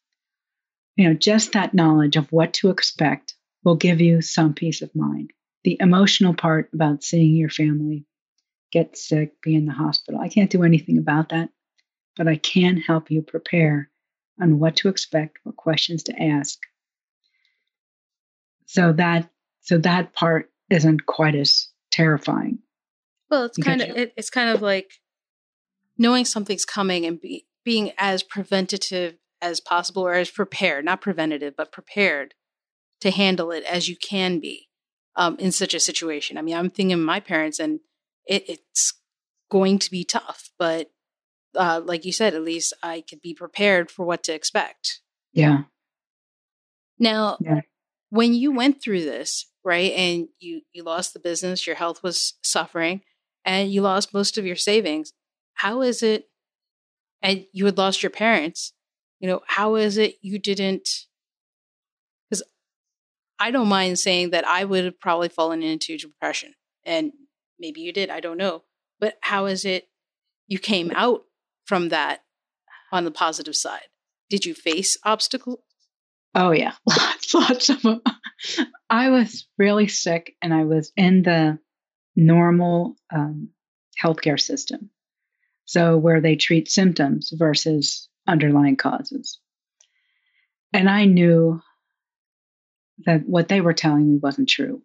You 0.96 1.08
know, 1.08 1.14
just 1.14 1.52
that 1.52 1.74
knowledge 1.74 2.16
of 2.16 2.30
what 2.30 2.52
to 2.54 2.70
expect 2.70 3.34
will 3.64 3.76
give 3.76 4.00
you 4.00 4.22
some 4.22 4.54
peace 4.54 4.82
of 4.82 4.94
mind. 4.94 5.32
The 5.64 5.76
emotional 5.80 6.34
part 6.34 6.70
about 6.72 7.04
seeing 7.04 7.36
your 7.36 7.50
family 7.50 8.06
get 8.72 8.96
sick, 8.96 9.40
be 9.42 9.54
in 9.54 9.66
the 9.66 9.72
hospital, 9.72 10.20
I 10.20 10.28
can't 10.28 10.50
do 10.50 10.62
anything 10.62 10.98
about 10.98 11.30
that, 11.30 11.50
but 12.16 12.28
I 12.28 12.36
can 12.36 12.76
help 12.76 13.10
you 13.10 13.22
prepare 13.22 13.90
on 14.40 14.58
what 14.58 14.76
to 14.76 14.88
expect, 14.88 15.38
what 15.42 15.56
questions 15.56 16.04
to 16.04 16.22
ask. 16.22 16.58
So 18.66 18.92
that 18.94 19.28
so 19.60 19.78
that 19.78 20.14
part 20.14 20.50
isn't 20.70 21.04
quite 21.06 21.34
as 21.34 21.68
terrifying. 21.90 22.60
Well, 23.30 23.44
it's 23.44 23.58
kind 23.58 23.82
of 23.82 23.88
it, 23.96 24.14
it's 24.16 24.30
kind 24.30 24.50
of 24.50 24.62
like 24.62 24.90
knowing 25.98 26.24
something's 26.24 26.64
coming 26.64 27.04
and 27.04 27.20
be, 27.20 27.46
being 27.64 27.92
as 27.98 28.22
preventative 28.22 29.16
as 29.42 29.60
possible 29.60 30.02
or 30.02 30.14
as 30.14 30.30
prepared, 30.30 30.84
not 30.84 31.00
preventative, 31.00 31.54
but 31.56 31.72
prepared 31.72 32.34
to 33.00 33.10
handle 33.10 33.50
it 33.50 33.64
as 33.64 33.88
you 33.88 33.96
can 33.96 34.38
be 34.38 34.69
um, 35.16 35.36
in 35.38 35.52
such 35.52 35.74
a 35.74 35.80
situation. 35.80 36.38
I 36.38 36.42
mean, 36.42 36.56
I'm 36.56 36.70
thinking 36.70 36.92
of 36.92 37.00
my 37.00 37.20
parents, 37.20 37.58
and 37.58 37.80
it, 38.26 38.48
it's 38.48 38.94
going 39.50 39.78
to 39.80 39.90
be 39.90 40.04
tough, 40.04 40.50
but 40.58 40.90
uh, 41.56 41.80
like 41.84 42.04
you 42.04 42.12
said, 42.12 42.34
at 42.34 42.42
least 42.42 42.72
I 42.82 43.02
could 43.08 43.20
be 43.20 43.34
prepared 43.34 43.90
for 43.90 44.06
what 44.06 44.22
to 44.24 44.34
expect. 44.34 45.00
Yeah. 45.32 45.62
Now, 46.98 47.38
yeah. 47.40 47.62
when 48.10 48.34
you 48.34 48.52
went 48.52 48.82
through 48.82 49.04
this, 49.04 49.46
right? 49.64 49.92
And 49.92 50.28
you 50.38 50.62
you 50.72 50.84
lost 50.84 51.12
the 51.12 51.20
business, 51.20 51.66
your 51.66 51.76
health 51.76 52.02
was 52.02 52.34
suffering, 52.42 53.02
and 53.44 53.72
you 53.72 53.82
lost 53.82 54.14
most 54.14 54.38
of 54.38 54.46
your 54.46 54.56
savings. 54.56 55.12
How 55.54 55.82
is 55.82 56.02
it 56.02 56.30
and 57.22 57.44
you 57.52 57.66
had 57.66 57.78
lost 57.78 58.02
your 58.02 58.10
parents, 58.10 58.72
you 59.18 59.28
know, 59.28 59.40
how 59.46 59.74
is 59.74 59.98
it 59.98 60.16
you 60.22 60.38
didn't 60.38 60.88
I 63.40 63.50
don't 63.50 63.68
mind 63.68 63.98
saying 63.98 64.30
that 64.30 64.46
I 64.46 64.64
would 64.64 64.84
have 64.84 65.00
probably 65.00 65.30
fallen 65.30 65.62
into 65.62 65.96
depression 65.96 66.54
and 66.84 67.12
maybe 67.58 67.80
you 67.80 67.92
did, 67.92 68.10
I 68.10 68.20
don't 68.20 68.38
know. 68.38 68.64
But 68.98 69.16
how 69.22 69.46
is 69.46 69.64
it 69.64 69.88
you 70.46 70.58
came 70.58 70.90
out 70.94 71.22
from 71.64 71.88
that 71.88 72.20
on 72.92 73.04
the 73.04 73.10
positive 73.10 73.56
side? 73.56 73.88
Did 74.28 74.44
you 74.44 74.54
face 74.54 74.96
obstacles? 75.04 75.60
Oh 76.34 76.52
yeah, 76.52 76.74
lots, 76.86 77.34
lots 77.34 77.68
of 77.68 77.82
them. 77.82 78.02
I 78.88 79.10
was 79.10 79.46
really 79.58 79.88
sick, 79.88 80.36
and 80.40 80.54
I 80.54 80.64
was 80.64 80.92
in 80.96 81.22
the 81.22 81.58
normal 82.14 82.96
um, 83.12 83.50
healthcare 84.02 84.40
system, 84.40 84.90
so 85.64 85.96
where 85.96 86.20
they 86.20 86.36
treat 86.36 86.70
symptoms 86.70 87.32
versus 87.36 88.08
underlying 88.28 88.76
causes. 88.76 89.40
And 90.72 90.88
I 90.88 91.04
knew 91.04 91.60
that 93.06 93.26
what 93.26 93.48
they 93.48 93.60
were 93.60 93.72
telling 93.72 94.08
me 94.08 94.18
wasn't 94.22 94.48
true, 94.48 94.82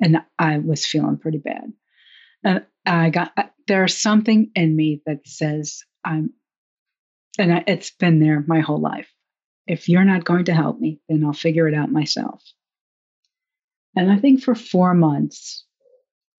and 0.00 0.18
I 0.38 0.58
was 0.58 0.86
feeling 0.86 1.18
pretty 1.18 1.38
bad. 1.38 1.72
And 2.44 2.66
I 2.84 3.10
got 3.10 3.32
there's 3.66 3.96
something 3.96 4.50
in 4.54 4.76
me 4.76 5.02
that 5.06 5.26
says 5.26 5.82
I'm, 6.04 6.32
and 7.38 7.64
it's 7.66 7.90
been 7.90 8.20
there 8.20 8.44
my 8.46 8.60
whole 8.60 8.80
life 8.80 9.08
if 9.66 9.88
you're 9.88 10.04
not 10.04 10.24
going 10.24 10.44
to 10.44 10.54
help 10.54 10.78
me, 10.78 11.00
then 11.08 11.24
I'll 11.24 11.32
figure 11.32 11.68
it 11.68 11.74
out 11.74 11.90
myself. 11.90 12.42
And 13.96 14.10
I 14.10 14.18
think 14.18 14.42
for 14.42 14.54
four 14.54 14.94
months, 14.94 15.64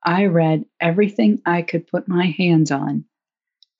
I 0.04 0.26
read 0.26 0.66
everything 0.80 1.42
I 1.46 1.64
could 1.64 1.88
put 1.88 2.08
my 2.08 2.28
hands 2.38 2.72
on 2.72 3.06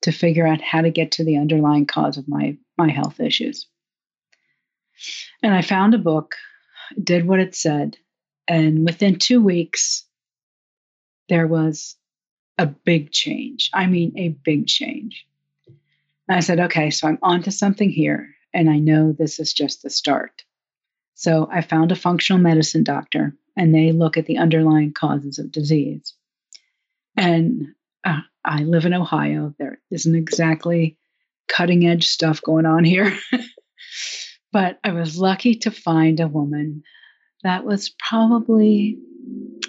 to 0.02 0.12
figure 0.12 0.46
out 0.46 0.62
how 0.62 0.82
to 0.82 0.90
get 0.90 1.14
to 1.14 1.24
the 1.24 1.38
underlying 1.38 1.86
cause 1.86 2.18
of 2.18 2.28
my, 2.28 2.58
my 2.78 2.90
health 2.90 3.20
issues. 3.20 3.68
And 5.44 5.54
I 5.54 5.62
found 5.62 5.94
a 5.94 6.00
book, 6.00 6.36
did 7.02 7.28
what 7.28 7.40
it 7.40 7.56
said, 7.56 7.98
and 8.48 8.86
within 8.86 9.20
two 9.20 9.42
weeks, 9.42 10.04
there 11.30 11.48
was 11.48 11.96
a 12.58 12.66
big 12.66 13.12
change. 13.12 13.70
I 13.74 13.88
mean, 13.88 14.14
a 14.18 14.30
big 14.30 14.68
change. 14.68 15.28
And 16.28 16.38
I 16.38 16.40
said, 16.40 16.60
okay, 16.60 16.90
so 16.90 17.08
I'm 17.08 17.20
onto 17.22 17.52
something 17.52 17.90
here 17.90 18.30
and 18.54 18.70
I 18.70 18.80
know 18.80 19.12
this 19.12 19.40
is 19.40 19.54
just 19.54 19.84
the 19.84 19.90
start. 19.90 20.44
So 21.14 21.48
I 21.52 21.62
found 21.62 21.92
a 21.92 21.96
functional 21.96 22.42
medicine 22.42 22.84
doctor, 22.84 23.36
and 23.56 23.74
they 23.74 23.92
look 23.92 24.18
at 24.18 24.26
the 24.26 24.38
underlying 24.38 24.94
causes 24.94 25.40
of 25.40 25.52
disease. 25.52 26.14
And 27.16 27.68
uh, 28.04 28.22
I 28.46 28.64
live 28.64 28.86
in 28.86 28.94
Ohio. 28.94 29.54
There 29.58 29.80
isn't 29.90 30.16
exactly 30.16 30.98
cutting 31.48 31.88
edge 31.88 32.08
stuff 32.08 32.42
going 32.42 32.66
on 32.66 32.84
here. 32.84 33.18
but 34.52 34.80
I 34.84 34.92
was 34.92 35.18
lucky 35.18 35.56
to 35.56 35.72
find 35.72 36.20
a 36.20 36.28
woman 36.28 36.84
that 37.44 37.66
was 37.66 37.90
probably, 37.90 38.98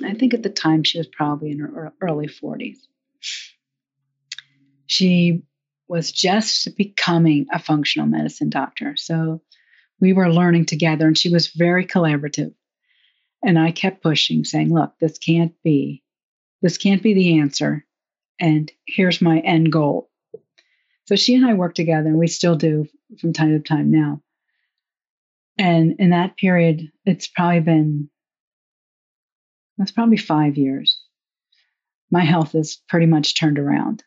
I 0.05 0.15
think 0.15 0.35
at 0.35 0.43
the 0.43 0.51
time 0.51 0.83
she 0.83 0.99
was 0.99 1.07
probably 1.07 1.51
in 1.51 1.59
her 1.59 1.93
early 2.01 2.29
40s. 2.29 2.79
She 4.87 5.43
was 5.89 6.13
just 6.13 6.77
becoming 6.77 7.47
a 7.53 7.59
functional 7.59 8.07
medicine 8.07 8.51
doctor. 8.51 8.95
So 8.97 9.43
we 10.01 10.13
were 10.13 10.33
learning 10.33 10.67
together, 10.67 11.07
and 11.07 11.19
she 11.19 11.31
was 11.31 11.49
very 11.49 11.87
collaborative. 11.87 12.55
And 13.43 13.59
I 13.59 13.71
kept 13.71 14.03
pushing, 14.03 14.45
saying, 14.45 14.73
Look, 14.73 14.95
this 15.01 15.19
can't 15.19 15.55
be, 15.63 16.03
this 16.63 16.79
can't 16.79 17.03
be 17.03 17.15
the 17.15 17.39
answer. 17.41 17.85
And 18.41 18.71
here's 18.87 19.21
my 19.21 19.41
end 19.41 19.73
goal. 19.73 20.11
So 21.07 21.17
she 21.17 21.35
and 21.35 21.47
I 21.47 21.55
worked 21.55 21.77
together, 21.77 22.09
and 22.09 22.19
we 22.19 22.29
still 22.29 22.57
do 22.57 22.87
from 23.21 23.33
time 23.33 23.51
to 23.51 23.61
time 23.61 23.91
now. 23.91 24.23
And 25.59 25.97
in 25.99 26.11
that 26.11 26.37
period, 26.37 26.89
it's 27.05 27.27
probably 27.27 27.61
been, 27.61 28.11
it's 29.79 29.91
probably 29.91 30.17
five 30.17 30.57
years. 30.57 31.03
My 32.11 32.25
health 32.25 32.55
is 32.55 32.81
pretty 32.89 33.07
much 33.07 33.39
turned 33.39 33.59
around. 33.59 34.05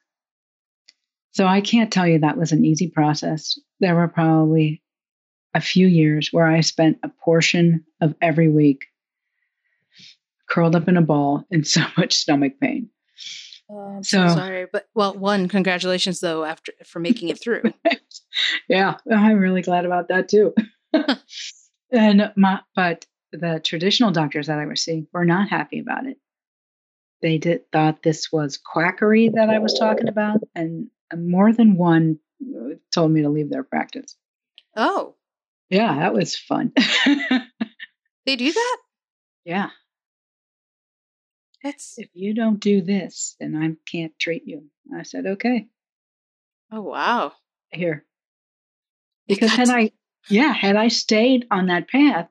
So 1.34 1.46
I 1.46 1.62
can't 1.62 1.92
tell 1.92 2.08
you 2.08 2.20
that 2.20 2.38
was 2.38 2.52
an 2.52 2.66
easy 2.66 2.90
process. 2.90 3.58
There 3.80 3.96
were 3.96 4.08
probably 4.08 4.82
a 5.54 5.62
few 5.62 5.88
years 5.88 6.30
where 6.32 6.48
I 6.48 6.62
spent 6.62 7.00
a 7.04 7.10
portion 7.10 7.86
of 8.00 8.16
every 8.22 8.50
week 8.50 8.86
curled 10.50 10.76
up 10.76 10.88
in 10.88 10.98
a 10.98 11.02
ball 11.02 11.46
in 11.50 11.64
so 11.66 11.82
much 11.98 12.14
stomach 12.14 12.54
pain. 12.60 12.90
Oh, 13.70 13.96
I'm 13.96 14.04
so, 14.04 14.28
so, 14.28 14.36
sorry, 14.36 14.68
but 14.72 14.90
well, 14.94 15.14
one, 15.14 15.48
congratulations 15.48 16.20
though 16.20 16.44
after 16.44 16.74
for 16.86 17.00
making 17.00 17.30
it 17.30 17.42
through. 17.42 17.64
yeah, 18.68 18.98
I'm 19.10 19.38
really 19.38 19.62
glad 19.62 19.86
about 19.86 20.10
that 20.10 20.28
too. 20.28 20.54
and 21.92 22.32
my, 22.36 22.62
but 22.76 23.06
the 23.32 23.62
traditional 23.64 24.12
doctors 24.12 24.48
that 24.48 24.60
I 24.60 24.66
was 24.66 24.84
seeing 24.84 25.08
were 25.14 25.26
not 25.26 25.50
happy 25.50 25.80
about 25.80 26.06
it. 26.06 26.18
They 27.22 27.38
did 27.38 27.72
thought 27.72 28.02
this 28.02 28.32
was 28.32 28.58
quackery 28.58 29.30
that 29.30 29.50
I 29.50 29.60
was 29.60 29.78
talking 29.78 30.08
about, 30.08 30.40
and 30.56 30.88
more 31.16 31.54
than 31.54 31.76
one 31.76 32.20
uh, 32.42 32.76
told 32.94 33.12
me 33.12 33.22
to 33.22 33.30
leave 33.30 33.50
their 33.50 33.64
practice. 33.64 34.16
Oh. 34.76 35.16
Yeah, 35.70 36.00
that 36.00 36.14
was 36.14 36.36
fun. 36.36 36.74
they 38.26 38.36
do 38.36 38.52
that? 38.52 38.78
Yeah. 39.46 39.70
That's 41.64 41.94
if 41.98 42.10
you 42.14 42.34
don't 42.34 42.60
do 42.60 42.82
this, 42.82 43.36
then 43.40 43.56
I 43.56 43.76
can't 43.90 44.18
treat 44.20 44.44
you. 44.48 44.66
I 44.96 45.04
said, 45.04 45.26
okay, 45.26 45.68
oh 46.72 46.82
wow. 46.82 47.34
here. 47.72 48.06
Because 49.28 49.52
had 49.52 49.70
I, 49.70 49.92
yeah, 50.30 50.54
had 50.54 50.76
I 50.76 50.88
stayed 50.90 51.48
on 51.52 51.68
that 51.68 51.90
path, 51.90 52.30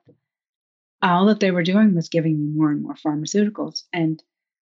all 1.01 1.25
that 1.27 1.39
they 1.39 1.51
were 1.51 1.63
doing 1.63 1.95
was 1.95 2.09
giving 2.09 2.39
me 2.39 2.47
more 2.57 2.71
and 2.71 2.81
more 2.83 2.95
pharmaceuticals, 2.95 3.83
and 3.91 4.21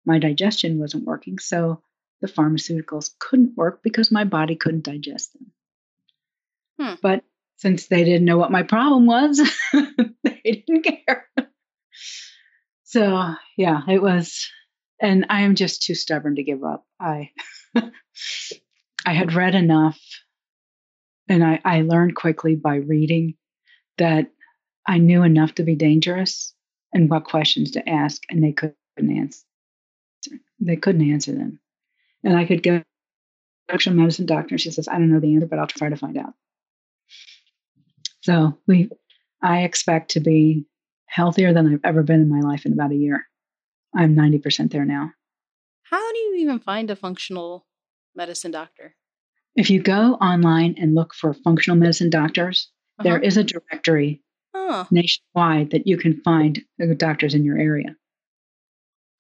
my 0.05 0.19
digestion 0.19 0.79
wasn't 0.79 1.05
working. 1.05 1.39
So 1.39 1.83
the 2.21 2.29
pharmaceuticals 2.29 3.11
couldn't 3.19 3.57
work 3.57 3.83
because 3.83 4.11
my 4.11 4.25
body 4.25 4.57
couldn't 4.57 4.85
digest 4.85 5.33
them. 5.35 5.53
Hmm. 6.79 6.95
But 7.03 7.25
since 7.57 7.87
they 7.87 8.05
didn't 8.05 8.25
know 8.25 8.39
what 8.39 8.51
my 8.51 8.63
problem 8.63 9.07
was, 9.07 9.41
they 10.25 10.65
didn't 10.67 10.83
care. 10.83 11.29
So 12.85 13.35
yeah, 13.57 13.81
it 13.89 14.01
was, 14.01 14.49
and 15.01 15.27
I 15.29 15.43
am 15.43 15.55
just 15.55 15.83
too 15.83 15.95
stubborn 15.95 16.37
to 16.37 16.43
give 16.43 16.63
up. 16.63 16.87
I, 17.01 17.31
I 19.07 19.13
had 19.13 19.33
read 19.33 19.55
enough, 19.55 19.99
and 21.29 21.45
I, 21.45 21.61
I 21.65 21.83
learned 21.83 22.15
quickly 22.17 22.55
by 22.55 22.77
reading 22.77 23.35
that 23.99 24.31
I 24.87 24.99
knew 24.99 25.23
enough 25.23 25.55
to 25.57 25.63
be 25.63 25.77
dangerous 25.77 26.55
and 26.93 27.09
what 27.09 27.25
questions 27.25 27.73
to 27.73 27.89
ask, 27.89 28.23
and 28.31 28.43
they 28.43 28.53
couldn't 28.53 28.77
answer. 28.99 29.45
They 30.61 30.77
couldn't 30.77 31.11
answer 31.11 31.33
them, 31.33 31.61
and 32.23 32.37
I 32.37 32.45
could 32.45 32.63
go 32.63 32.79
to 32.79 32.85
functional 33.69 33.99
medicine 33.99 34.27
doctor. 34.27 34.59
She 34.59 34.71
says, 34.71 34.89
"I 34.89 34.99
don't 34.99 35.11
know 35.11 35.21
the 35.21 35.35
answer, 35.35 35.47
but 35.47 35.59
I'll 35.59 35.67
try 35.67 35.89
to 35.89 35.97
find 35.97 36.17
out." 36.17 36.35
So 38.23 38.59
we, 38.67 38.89
I 39.43 39.65
expect 39.65 40.13
to 40.13 40.21
be 40.21 40.65
healthier 41.07 41.53
than 41.53 41.73
I've 41.73 41.85
ever 41.85 42.03
been 42.03 42.21
in 42.21 42.31
my 42.31 42.41
life 42.41 42.65
in 42.65 42.73
about 42.73 42.93
a 42.93 42.97
year. 42.97 43.27
I'm 43.95 44.17
90% 44.17 44.73
there 44.73 44.85
now. 44.85 45.13
How 45.83 46.13
do 46.13 46.19
you 46.19 46.37
even 46.37 46.59
find 46.59 46.91
a 46.91 46.97
functional 46.97 47.67
medicine 48.15 48.51
doctor? 48.51 48.97
If 49.57 49.71
you 49.71 49.81
go 49.83 50.15
online 50.15 50.75
and 50.79 50.95
look 50.95 51.15
for 51.15 51.33
functional 51.33 51.77
medicine 51.79 52.11
doctors, 52.11 52.71
there 53.03 53.17
Uh-huh. 53.17 53.25
is 53.27 53.37
a 53.37 53.45
directory 53.45 54.23
Oh, 54.53 54.87
nationwide 54.91 55.71
that 55.71 55.87
you 55.87 55.97
can 55.97 56.21
find 56.23 56.65
uh, 56.83 56.95
doctors 56.97 57.35
in 57.35 57.45
your 57.45 57.59
area. 57.59 57.97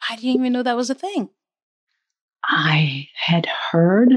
I 0.08 0.16
didn't 0.16 0.36
even 0.40 0.52
know 0.52 0.62
that 0.62 0.76
was 0.76 0.90
a 0.90 0.94
thing. 0.94 1.28
I 2.44 3.08
had 3.14 3.46
heard, 3.46 4.12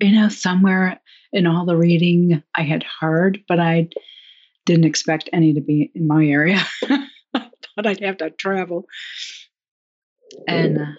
you 0.00 0.12
know, 0.12 0.28
somewhere 0.28 1.00
in 1.32 1.46
all 1.46 1.66
the 1.66 1.76
reading 1.76 2.42
I 2.54 2.62
had 2.62 2.84
heard, 3.00 3.40
but 3.48 3.60
I 3.60 3.88
didn't 4.66 4.84
expect 4.86 5.30
any 5.32 5.54
to 5.54 5.60
be 5.60 5.90
in 5.94 6.06
my 6.06 6.24
area. 6.26 6.60
I 6.84 7.06
thought 7.32 7.86
I'd 7.86 8.00
have 8.00 8.18
to 8.18 8.30
travel. 8.30 8.86
And 10.46 10.78
uh, 10.78 10.92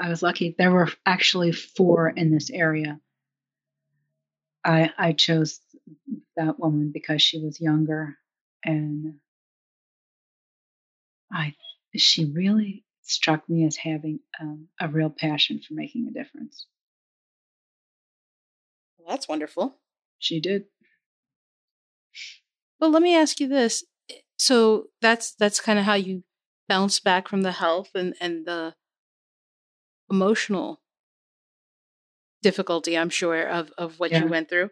I 0.00 0.08
was 0.08 0.22
lucky. 0.22 0.54
There 0.56 0.70
were 0.70 0.88
actually 1.04 1.52
four 1.52 2.08
in 2.08 2.30
this 2.32 2.50
area. 2.50 2.98
I 4.64 4.92
I 4.98 5.12
chose 5.12 5.60
that 6.36 6.58
woman 6.58 6.90
because 6.92 7.22
she 7.22 7.38
was 7.38 7.60
younger 7.60 8.18
and 8.64 9.20
I 11.32 11.56
she 11.96 12.26
really 12.26 12.84
struck 13.02 13.48
me 13.48 13.66
as 13.66 13.76
having 13.76 14.20
um, 14.40 14.68
a 14.80 14.88
real 14.88 15.10
passion 15.10 15.60
for 15.60 15.74
making 15.74 16.06
a 16.06 16.12
difference. 16.12 16.66
Well, 18.96 19.08
that's 19.10 19.28
wonderful. 19.28 19.78
She 20.18 20.40
did. 20.40 20.66
Well, 22.80 22.90
let 22.90 23.02
me 23.02 23.14
ask 23.16 23.40
you 23.40 23.48
this. 23.48 23.84
So 24.36 24.88
that's 25.00 25.34
that's 25.34 25.60
kind 25.60 25.78
of 25.78 25.84
how 25.84 25.94
you 25.94 26.24
bounce 26.68 27.00
back 27.00 27.28
from 27.28 27.42
the 27.42 27.52
health 27.52 27.90
and, 27.94 28.14
and 28.20 28.46
the 28.46 28.74
emotional 30.10 30.81
difficulty, 32.42 32.96
I'm 32.98 33.10
sure, 33.10 33.42
of, 33.42 33.72
of 33.78 33.98
what 33.98 34.10
Yeah. 34.10 34.24
you 34.24 34.28
went 34.30 34.48
through. 34.48 34.70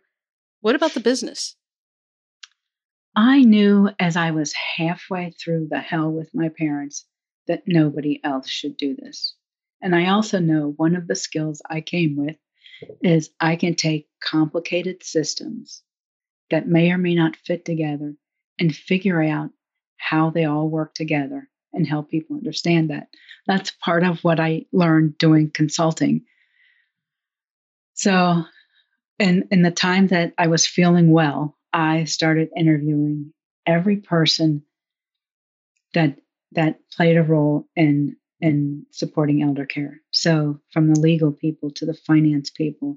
What 0.61 0.74
about 0.74 0.92
the 0.94 1.00
business? 1.00 1.56
I 3.16 3.42
knew 3.42 3.90
as 3.98 4.16
I 4.16 4.30
was 4.30 4.52
halfway 4.52 5.30
through 5.33 5.68
the 5.70 5.80
hell 5.80 6.11
with 6.11 6.30
my 6.35 6.48
parents 6.48 7.06
that 7.48 7.62
nobody 7.66 8.20
else 8.22 8.48
should 8.48 8.76
do 8.76 8.94
this. 8.94 9.35
And 9.83 9.94
I 9.94 10.11
also 10.11 10.38
know 10.38 10.74
one 10.76 10.94
of 10.94 11.06
the 11.09 11.16
skills 11.16 11.62
I 11.68 11.80
came 11.80 12.16
with 12.16 12.37
is 13.02 13.30
I 13.40 13.56
can 13.56 13.74
take 13.74 14.09
complicated 14.22 15.02
systems 15.02 15.83
that 16.50 16.68
may 16.68 16.92
or 16.92 16.98
may 16.98 17.14
not 17.14 17.37
fit 17.37 17.64
together 17.64 18.14
and 18.59 18.74
figure 18.74 19.22
out 19.22 19.50
how 19.96 20.30
they 20.30 20.44
all 20.44 20.68
work 20.68 20.94
together 20.94 21.48
and 21.72 21.87
help 21.87 22.11
people 22.11 22.37
understand 22.37 22.90
that. 22.90 23.09
That's 23.46 23.70
part 23.70 24.04
of 24.04 24.22
what 24.22 24.40
I 24.40 24.66
learned 24.72 25.18
doing 25.18 25.50
consulting. 25.50 26.22
So, 28.00 28.44
in, 29.18 29.46
in 29.50 29.60
the 29.60 29.70
time 29.70 30.06
that 30.06 30.32
I 30.38 30.46
was 30.46 30.66
feeling 30.66 31.12
well, 31.12 31.58
I 31.70 32.04
started 32.04 32.48
interviewing 32.56 33.34
every 33.66 33.98
person 33.98 34.62
that 35.92 36.16
that 36.52 36.78
played 36.96 37.18
a 37.18 37.22
role 37.22 37.68
in 37.76 38.16
in 38.40 38.86
supporting 38.90 39.42
elder 39.42 39.66
care. 39.66 40.00
So 40.12 40.60
from 40.72 40.88
the 40.88 40.98
legal 40.98 41.30
people 41.30 41.70
to 41.72 41.84
the 41.84 41.92
finance 41.92 42.48
people 42.48 42.96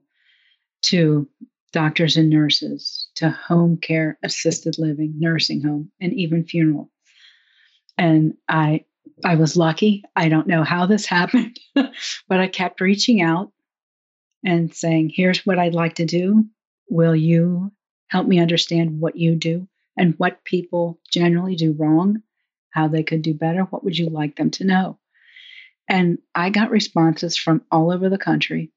to 0.83 1.27
doctors 1.73 2.15
and 2.15 2.29
nurses 2.29 3.09
to 3.15 3.29
home 3.29 3.75
care, 3.75 4.17
assisted 4.23 4.77
living, 4.77 5.15
nursing 5.17 5.61
home, 5.61 5.91
and 5.99 6.13
even 6.13 6.45
funeral. 6.45 6.89
And 7.97 8.35
I 8.47 8.85
I 9.25 9.35
was 9.35 9.57
lucky. 9.57 10.03
I 10.15 10.29
don't 10.29 10.47
know 10.47 10.63
how 10.63 10.85
this 10.85 11.05
happened, 11.17 11.59
but 11.75 12.39
I 12.39 12.47
kept 12.47 12.79
reaching 12.79 13.21
out 13.21 13.52
and 14.45 14.73
saying, 14.73 15.11
"Here's 15.13 15.45
what 15.45 15.59
I'd 15.59 15.73
like 15.73 15.95
to 15.95 16.05
do. 16.05 16.45
Will 16.89 17.15
you 17.15 17.71
help 18.09 18.27
me 18.27 18.39
understand 18.39 18.99
what 18.99 19.15
you 19.15 19.35
do 19.35 19.67
and 19.97 20.13
what 20.17 20.43
people 20.43 20.99
generally 21.11 21.55
do 21.55 21.73
wrong, 21.73 22.21
how 22.69 22.87
they 22.87 23.03
could 23.03 23.21
do 23.21 23.33
better. 23.33 23.61
What 23.63 23.83
would 23.83 23.97
you 23.97 24.09
like 24.09 24.35
them 24.35 24.51
to 24.51 24.65
know? 24.65 24.99
And 25.87 26.19
I 26.33 26.49
got 26.49 26.71
responses 26.71 27.37
from 27.37 27.63
all 27.71 27.91
over 27.91 28.09
the 28.09 28.17
country. 28.17 28.71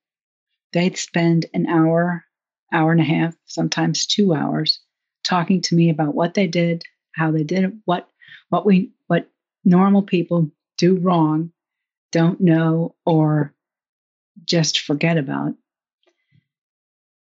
They'd 0.73 0.97
spend 0.97 1.47
an 1.55 1.67
hour, 1.67 2.25
hour 2.73 2.93
and 2.93 3.01
a 3.01 3.05
half, 3.05 3.37
sometimes 3.47 4.07
two 4.07 4.35
hours 4.35 4.81
talking 5.23 5.61
to 5.61 5.75
me 5.75 5.91
about 5.91 6.15
what 6.15 6.35
they 6.35 6.47
did, 6.47 6.83
how 7.13 7.31
they 7.31 7.45
did 7.45 7.65
it, 7.65 7.73
what 7.85 8.09
what 8.49 8.65
we 8.65 8.93
what 9.07 9.29
normal 9.65 10.03
people 10.03 10.51
do 10.79 10.97
wrong, 10.97 11.53
don't 12.13 12.41
know, 12.41 12.95
or 13.05 13.55
just 14.45 14.81
forget 14.81 15.19
about. 15.19 15.55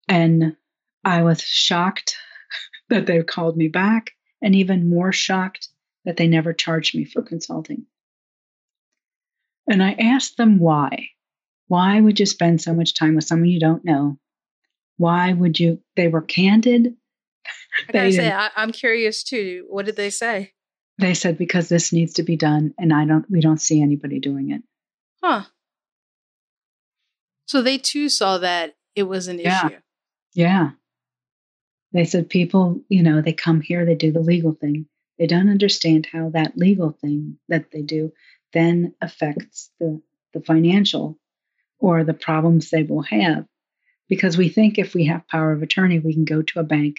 And 0.08 0.56
I 1.04 1.22
was 1.22 1.40
shocked 1.40 2.16
that 2.88 3.06
they 3.06 3.22
called 3.22 3.56
me 3.56 3.68
back, 3.68 4.12
and 4.42 4.54
even 4.54 4.90
more 4.90 5.12
shocked 5.12 5.68
that 6.04 6.16
they 6.16 6.26
never 6.26 6.52
charged 6.52 6.96
me 6.96 7.04
for 7.04 7.22
consulting. 7.22 7.86
And 9.68 9.82
I 9.82 9.92
asked 9.92 10.36
them 10.36 10.58
why. 10.58 11.08
Why 11.68 12.00
would 12.00 12.20
you 12.20 12.26
spend 12.26 12.62
so 12.62 12.72
much 12.72 12.94
time 12.94 13.16
with 13.16 13.24
someone 13.24 13.48
you 13.48 13.58
don't 13.58 13.84
know? 13.84 14.18
Why 14.98 15.32
would 15.32 15.58
you? 15.58 15.80
They 15.96 16.08
were 16.08 16.22
candid. 16.22 16.94
I 17.88 17.92
gotta 17.92 18.12
say, 18.12 18.30
I, 18.30 18.50
I'm 18.56 18.72
curious 18.72 19.22
too. 19.22 19.66
What 19.68 19.86
did 19.86 19.96
they 19.96 20.10
say? 20.10 20.52
They 20.98 21.14
said 21.14 21.36
because 21.36 21.68
this 21.68 21.92
needs 21.92 22.14
to 22.14 22.22
be 22.22 22.36
done, 22.36 22.72
and 22.78 22.92
I 22.92 23.04
don't. 23.04 23.28
We 23.30 23.40
don't 23.40 23.60
see 23.60 23.82
anybody 23.82 24.20
doing 24.20 24.52
it. 24.52 24.62
Huh. 25.22 25.44
So 27.46 27.62
they 27.62 27.78
too 27.78 28.08
saw 28.08 28.38
that 28.38 28.76
it 28.94 29.04
was 29.04 29.28
an 29.28 29.38
Yeah. 29.38 29.66
issue. 29.66 29.78
Yeah. 30.34 30.70
They 31.92 32.04
said 32.04 32.28
people, 32.28 32.82
you 32.88 33.02
know, 33.02 33.22
they 33.22 33.32
come 33.32 33.60
here, 33.60 33.84
they 33.86 33.94
do 33.94 34.12
the 34.12 34.20
legal 34.20 34.52
thing. 34.52 34.86
They 35.18 35.26
don't 35.26 35.48
understand 35.48 36.06
how 36.12 36.30
that 36.30 36.58
legal 36.58 36.90
thing 36.90 37.38
that 37.48 37.70
they 37.70 37.82
do 37.82 38.12
then 38.52 38.94
affects 39.00 39.70
the, 39.80 40.00
the 40.32 40.40
financial 40.40 41.18
or 41.78 42.04
the 42.04 42.14
problems 42.14 42.70
they 42.70 42.82
will 42.82 43.02
have. 43.02 43.46
Because 44.08 44.36
we 44.36 44.48
think 44.48 44.78
if 44.78 44.94
we 44.94 45.06
have 45.06 45.26
power 45.28 45.52
of 45.52 45.62
attorney, 45.62 45.98
we 45.98 46.14
can 46.14 46.24
go 46.24 46.42
to 46.42 46.60
a 46.60 46.64
bank 46.64 46.96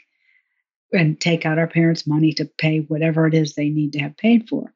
and 0.92 1.20
take 1.20 1.46
out 1.46 1.58
our 1.58 1.68
parents' 1.68 2.08
money 2.08 2.34
to 2.34 2.46
pay 2.46 2.80
whatever 2.80 3.28
it 3.28 3.34
is 3.34 3.54
they 3.54 3.70
need 3.70 3.94
to 3.94 4.00
have 4.00 4.18
paid 4.18 4.48
for. 4.50 4.74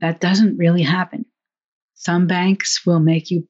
That 0.00 0.20
doesn't 0.20 0.56
really 0.58 0.82
happen. 0.82 1.24
Some 1.94 2.26
banks 2.26 2.86
will 2.86 3.00
make 3.00 3.30
you 3.30 3.48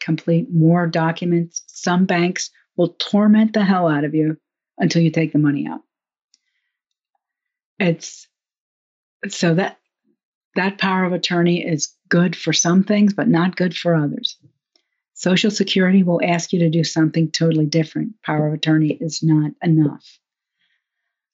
complete 0.00 0.48
more 0.52 0.86
documents. 0.86 1.62
Some 1.66 2.06
banks 2.06 2.50
will 2.76 2.94
torment 2.98 3.52
the 3.52 3.64
hell 3.64 3.88
out 3.88 4.04
of 4.04 4.14
you 4.14 4.36
until 4.78 5.02
you 5.02 5.10
take 5.10 5.32
the 5.32 5.38
money 5.38 5.66
out. 5.68 5.80
It's 7.78 8.26
so 9.28 9.54
that 9.54 9.78
that 10.56 10.78
power 10.78 11.04
of 11.04 11.12
attorney 11.12 11.64
is 11.64 11.94
good 12.08 12.34
for 12.34 12.52
some 12.52 12.84
things, 12.84 13.14
but 13.14 13.28
not 13.28 13.56
good 13.56 13.76
for 13.76 13.94
others. 13.94 14.36
Social 15.14 15.50
Security 15.50 16.02
will 16.02 16.20
ask 16.24 16.52
you 16.52 16.60
to 16.60 16.70
do 16.70 16.82
something 16.82 17.30
totally 17.30 17.66
different. 17.66 18.14
Power 18.22 18.48
of 18.48 18.54
attorney 18.54 18.92
is 19.00 19.22
not 19.22 19.52
enough. 19.62 20.18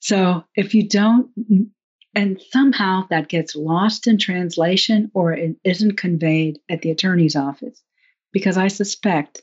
So 0.01 0.45
if 0.55 0.75
you 0.75 0.89
don't 0.89 1.31
and 2.15 2.41
somehow 2.51 3.07
that 3.11 3.29
gets 3.29 3.55
lost 3.55 4.07
in 4.07 4.19
translation 4.19 5.11
or 5.15 5.33
it 5.33 5.57
isn't 5.65 5.99
conveyed 5.99 6.59
at 6.69 6.83
the 6.83 6.91
attorney's 6.91 7.37
office 7.37 7.83
because 8.37 8.59
I 8.59 8.69
suspect 8.69 9.41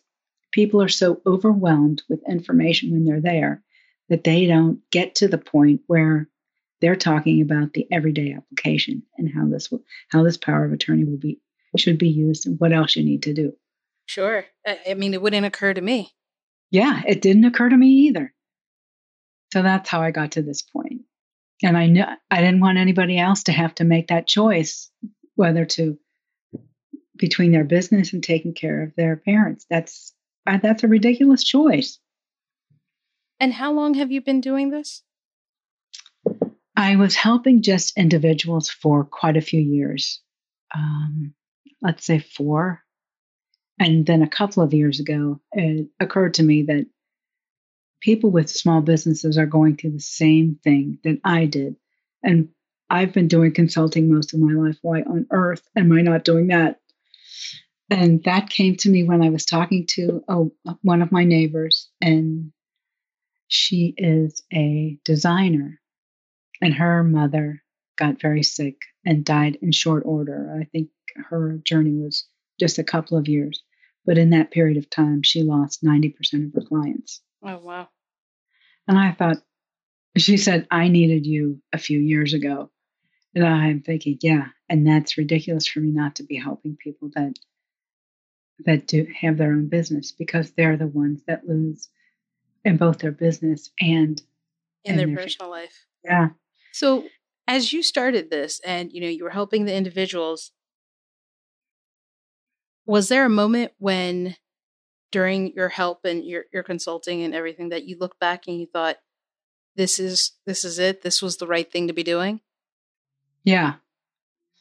people 0.51 0.79
are 0.79 0.87
so 0.87 1.19
overwhelmed 1.25 2.03
with 2.09 2.21
information 2.29 2.91
when 2.91 3.05
they're 3.05 3.19
there 3.19 3.63
that 4.07 4.23
they 4.23 4.45
don't 4.45 4.81
get 4.91 5.15
to 5.15 5.27
the 5.27 5.39
point 5.39 5.81
where 5.87 6.29
they're 6.79 6.95
talking 6.95 7.41
about 7.41 7.73
the 7.73 7.87
everyday 7.91 8.33
application 8.33 9.01
and 9.17 9.33
how 9.33 9.47
this 9.47 9.71
will 9.71 9.83
how 10.09 10.21
this 10.21 10.37
power 10.37 10.63
of 10.63 10.73
attorney 10.73 11.05
will 11.05 11.17
be 11.17 11.39
should 11.75 11.97
be 11.97 12.09
used 12.09 12.45
and 12.45 12.59
what 12.59 12.71
else 12.71 12.95
you 12.95 13.03
need 13.03 13.23
to 13.23 13.33
do. 13.33 13.53
Sure. 14.05 14.45
I 14.87 14.93
mean, 14.93 15.15
it 15.15 15.23
wouldn't 15.23 15.47
occur 15.47 15.73
to 15.73 15.81
me. 15.81 16.11
Yeah, 16.69 17.01
it 17.07 17.19
didn't 17.19 17.45
occur 17.45 17.69
to 17.69 17.75
me 17.75 17.87
either. 18.09 18.31
So 19.53 19.63
that's 19.63 19.89
how 19.89 20.03
I 20.03 20.11
got 20.11 20.33
to 20.33 20.43
this 20.43 20.61
point. 20.61 21.01
And 21.63 21.75
I 21.75 21.87
knew 21.87 22.03
I 22.29 22.41
didn't 22.41 22.61
want 22.61 22.77
anybody 22.77 23.17
else 23.17 23.41
to 23.45 23.53
have 23.53 23.73
to 23.75 23.85
make 23.85 24.09
that 24.09 24.27
choice 24.27 24.91
whether 25.33 25.65
to 25.65 25.97
between 27.17 27.51
their 27.51 27.63
business 27.63 28.13
and 28.13 28.23
taking 28.23 28.53
care 28.53 28.83
of 28.83 28.93
their 28.95 29.17
parents. 29.17 29.65
That's 29.69 30.13
uh, 30.45 30.57
that's 30.61 30.83
a 30.83 30.87
ridiculous 30.87 31.43
choice. 31.43 31.99
And 33.39 33.53
how 33.53 33.73
long 33.73 33.95
have 33.95 34.11
you 34.11 34.21
been 34.21 34.41
doing 34.41 34.69
this? 34.69 35.03
I 36.75 36.95
was 36.95 37.15
helping 37.15 37.61
just 37.61 37.97
individuals 37.97 38.69
for 38.69 39.03
quite 39.03 39.37
a 39.37 39.41
few 39.41 39.61
years. 39.61 40.21
Um, 40.75 41.33
let's 41.81 42.05
say 42.05 42.19
four. 42.19 42.81
And 43.79 44.05
then 44.05 44.21
a 44.21 44.29
couple 44.29 44.63
of 44.63 44.73
years 44.73 44.99
ago, 44.99 45.39
it 45.51 45.87
occurred 45.99 46.35
to 46.35 46.43
me 46.43 46.63
that 46.63 46.87
people 48.01 48.31
with 48.31 48.49
small 48.49 48.81
businesses 48.81 49.37
are 49.37 49.45
going 49.45 49.77
through 49.77 49.91
the 49.91 49.99
same 49.99 50.59
thing 50.63 50.99
that 51.03 51.19
I 51.23 51.45
did. 51.45 51.75
And 52.23 52.49
I've 52.89 53.13
been 53.13 53.27
doing 53.27 53.53
consulting 53.53 54.13
most 54.13 54.33
of 54.33 54.39
my 54.39 54.53
life. 54.53 54.77
Why 54.81 55.01
on 55.01 55.27
earth 55.31 55.67
am 55.75 55.91
I 55.91 56.01
not 56.01 56.23
doing 56.23 56.47
that? 56.47 56.79
And 57.89 58.23
that 58.23 58.49
came 58.49 58.75
to 58.77 58.89
me 58.89 59.03
when 59.03 59.21
I 59.21 59.29
was 59.29 59.45
talking 59.45 59.85
to 59.91 60.23
a, 60.27 60.43
one 60.81 61.01
of 61.01 61.11
my 61.11 61.25
neighbors, 61.25 61.89
and 62.01 62.51
she 63.47 63.93
is 63.97 64.41
a 64.53 64.97
designer, 65.03 65.79
and 66.61 66.73
her 66.73 67.03
mother 67.03 67.61
got 67.97 68.21
very 68.21 68.43
sick 68.43 68.77
and 69.05 69.25
died 69.25 69.57
in 69.61 69.71
short 69.71 70.03
order. 70.05 70.57
I 70.59 70.65
think 70.65 70.89
her 71.29 71.59
journey 71.63 71.93
was 71.93 72.25
just 72.59 72.79
a 72.79 72.83
couple 72.83 73.17
of 73.17 73.27
years. 73.27 73.61
But 74.05 74.17
in 74.17 74.31
that 74.31 74.51
period 74.51 74.77
of 74.77 74.89
time, 74.89 75.21
she 75.23 75.43
lost 75.43 75.83
90% 75.83 76.13
of 76.47 76.53
her 76.53 76.67
clients. 76.67 77.21
Oh, 77.45 77.57
wow. 77.59 77.87
And 78.87 78.97
I 78.97 79.13
thought, 79.13 79.37
she 80.17 80.37
said, 80.37 80.67
I 80.69 80.89
needed 80.89 81.25
you 81.25 81.61
a 81.71 81.77
few 81.77 81.99
years 81.99 82.33
ago. 82.33 82.69
And 83.33 83.45
I'm 83.45 83.81
thinking, 83.81 84.17
yeah, 84.21 84.47
and 84.69 84.85
that's 84.85 85.17
ridiculous 85.17 85.67
for 85.67 85.79
me 85.79 85.89
not 85.89 86.17
to 86.17 86.23
be 86.23 86.35
helping 86.35 86.77
people 86.77 87.09
that 87.15 87.33
that 88.65 88.87
do 88.87 89.07
have 89.19 89.37
their 89.37 89.51
own 89.51 89.67
business 89.67 90.11
because 90.11 90.51
they're 90.51 90.77
the 90.77 90.87
ones 90.87 91.21
that 91.27 91.47
lose 91.47 91.89
in 92.65 92.77
both 92.77 92.99
their 92.99 93.11
business 93.11 93.71
and 93.79 94.21
in 94.83 94.97
their, 94.97 95.07
their 95.07 95.15
personal 95.15 95.49
life. 95.49 95.85
Yeah. 96.03 96.29
So 96.71 97.03
as 97.47 97.73
you 97.73 97.83
started 97.83 98.29
this 98.29 98.59
and 98.65 98.91
you 98.91 99.01
know 99.01 99.07
you 99.07 99.23
were 99.23 99.29
helping 99.29 99.65
the 99.65 99.75
individuals 99.75 100.51
was 102.85 103.09
there 103.09 103.25
a 103.25 103.29
moment 103.29 103.71
when 103.77 104.35
during 105.11 105.53
your 105.53 105.69
help 105.69 106.05
and 106.05 106.25
your, 106.25 106.45
your 106.51 106.63
consulting 106.63 107.21
and 107.21 107.33
everything 107.33 107.69
that 107.69 107.85
you 107.85 107.97
look 107.99 108.19
back 108.19 108.47
and 108.47 108.59
you 108.59 108.65
thought 108.65 108.97
this 109.75 109.99
is 109.99 110.33
this 110.45 110.65
is 110.65 110.79
it 110.79 111.01
this 111.01 111.21
was 111.21 111.37
the 111.37 111.47
right 111.47 111.71
thing 111.71 111.87
to 111.87 111.93
be 111.93 112.03
doing 112.03 112.39
yeah 113.43 113.75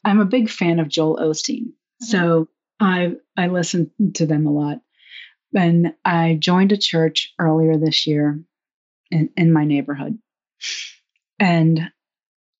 i'm 0.03 0.19
a 0.19 0.25
big 0.25 0.49
fan 0.49 0.79
of 0.79 0.87
joel 0.87 1.17
osteen 1.17 1.67
mm-hmm. 1.67 2.05
so 2.05 2.47
i 2.83 3.11
i 3.37 3.47
listen 3.47 3.91
to 4.13 4.25
them 4.25 4.45
a 4.45 4.51
lot 4.51 4.79
and 5.55 5.93
i 6.05 6.37
joined 6.39 6.71
a 6.71 6.77
church 6.77 7.33
earlier 7.39 7.77
this 7.77 8.07
year 8.07 8.39
in, 9.11 9.29
in 9.37 9.51
my 9.51 9.65
neighborhood 9.65 10.17
and 11.39 11.91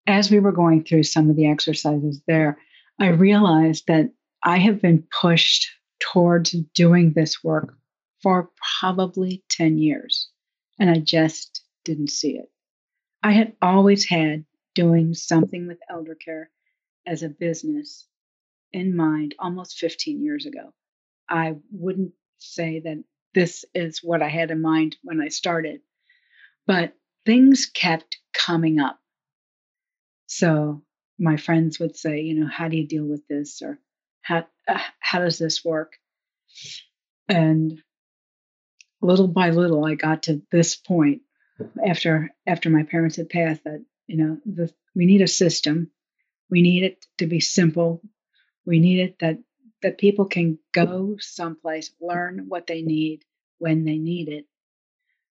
as 0.05 0.29
we 0.29 0.39
were 0.39 0.51
going 0.51 0.83
through 0.83 1.03
some 1.03 1.29
of 1.29 1.35
the 1.35 1.47
exercises 1.47 2.21
there 2.27 2.57
i 2.99 3.07
realized 3.07 3.85
that 3.87 4.11
I 4.45 4.57
have 4.57 4.81
been 4.81 5.07
pushed 5.21 5.71
towards 5.99 6.51
doing 6.75 7.13
this 7.13 7.41
work 7.43 7.77
for 8.21 8.49
probably 8.79 9.43
10 9.49 9.77
years, 9.77 10.29
and 10.77 10.89
I 10.89 10.99
just 10.99 11.63
didn't 11.85 12.09
see 12.09 12.37
it. 12.37 12.51
I 13.23 13.31
had 13.31 13.53
always 13.61 14.07
had 14.07 14.43
doing 14.75 15.13
something 15.13 15.65
with 15.65 15.79
elder 15.89 16.15
care 16.15 16.49
as 17.07 17.23
a 17.23 17.29
business 17.29 18.05
in 18.73 18.95
mind 18.95 19.35
almost 19.39 19.77
15 19.77 20.23
years 20.23 20.45
ago. 20.45 20.73
I 21.29 21.55
wouldn't 21.71 22.13
say 22.39 22.81
that 22.81 23.03
this 23.33 23.65
is 23.73 23.99
what 24.03 24.21
I 24.21 24.29
had 24.29 24.51
in 24.51 24.61
mind 24.61 24.97
when 25.03 25.21
I 25.21 25.29
started, 25.29 25.81
but 26.67 26.93
things 27.25 27.69
kept 27.73 28.17
coming 28.33 28.79
up. 28.79 28.99
So 30.27 30.83
my 31.17 31.37
friends 31.37 31.79
would 31.79 31.95
say, 31.95 32.21
you 32.21 32.39
know, 32.39 32.47
how 32.47 32.67
do 32.67 32.77
you 32.77 32.87
deal 32.87 33.05
with 33.05 33.25
this? 33.27 33.61
Or 33.61 33.79
how 34.23 34.45
uh, 34.67 34.79
how 34.99 35.19
does 35.19 35.37
this 35.37 35.63
work 35.63 35.93
and 37.29 37.79
little 39.01 39.27
by 39.27 39.51
little 39.51 39.85
i 39.85 39.93
got 39.93 40.23
to 40.23 40.41
this 40.51 40.75
point 40.75 41.21
after 41.85 42.33
after 42.47 42.69
my 42.69 42.83
parents 42.83 43.17
had 43.17 43.29
passed 43.29 43.63
that 43.65 43.83
you 44.07 44.17
know 44.17 44.37
the, 44.45 44.73
we 44.95 45.05
need 45.05 45.21
a 45.21 45.27
system 45.27 45.91
we 46.49 46.61
need 46.61 46.83
it 46.83 47.05
to 47.17 47.27
be 47.27 47.39
simple 47.39 48.01
we 48.65 48.79
need 48.79 48.99
it 48.99 49.19
that 49.19 49.37
that 49.81 49.97
people 49.97 50.25
can 50.25 50.57
go 50.71 51.17
someplace 51.19 51.91
learn 51.99 52.45
what 52.47 52.67
they 52.67 52.81
need 52.81 53.23
when 53.59 53.85
they 53.85 53.97
need 53.97 54.29
it 54.29 54.45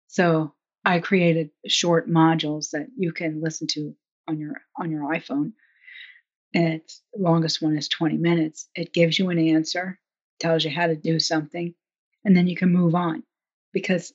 so 0.08 0.52
i 0.84 0.98
created 0.98 1.50
short 1.66 2.08
modules 2.08 2.70
that 2.70 2.86
you 2.96 3.12
can 3.12 3.40
listen 3.40 3.66
to 3.66 3.94
on 4.28 4.38
your 4.38 4.54
on 4.76 4.90
your 4.90 5.02
iphone 5.14 5.52
and 6.54 6.74
its 6.74 7.02
longest 7.16 7.62
one 7.62 7.76
is 7.76 7.88
20 7.88 8.16
minutes. 8.16 8.68
It 8.74 8.92
gives 8.92 9.18
you 9.18 9.30
an 9.30 9.38
answer, 9.38 9.98
tells 10.38 10.64
you 10.64 10.70
how 10.70 10.86
to 10.86 10.96
do 10.96 11.18
something, 11.18 11.74
and 12.24 12.36
then 12.36 12.46
you 12.46 12.56
can 12.56 12.72
move 12.72 12.94
on 12.94 13.22
because 13.72 14.12